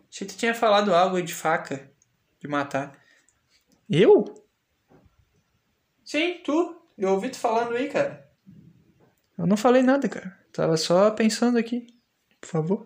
[0.09, 1.91] Achei que tu tinha falado algo aí de faca.
[2.39, 2.99] De matar.
[3.87, 4.25] Eu?
[6.03, 6.81] Sim, tu.
[6.97, 8.22] Eu ouvi tu falando aí, cara.
[9.37, 10.37] Eu não falei nada, cara.
[10.51, 11.87] Tava só pensando aqui.
[12.39, 12.85] Por favor.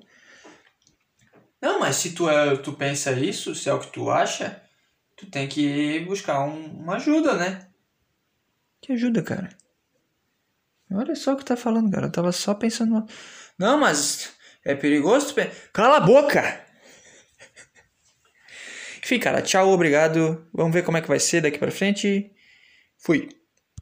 [1.62, 4.62] Não, mas se tu, é, tu pensa isso, se é o que tu acha,
[5.16, 7.68] tu tem que buscar um, uma ajuda, né?
[8.82, 9.50] Que ajuda, cara?
[10.92, 12.08] Olha só o que tá falando, cara.
[12.08, 13.06] Eu tava só pensando.
[13.58, 14.34] Não, mas
[14.64, 15.34] é perigoso.
[15.34, 15.42] Tu...
[15.74, 16.66] Cala a boca!
[19.04, 20.48] Enfim, cara, tchau, obrigado.
[20.54, 22.32] Vamos ver como é que vai ser daqui pra frente.
[22.98, 23.30] Fui.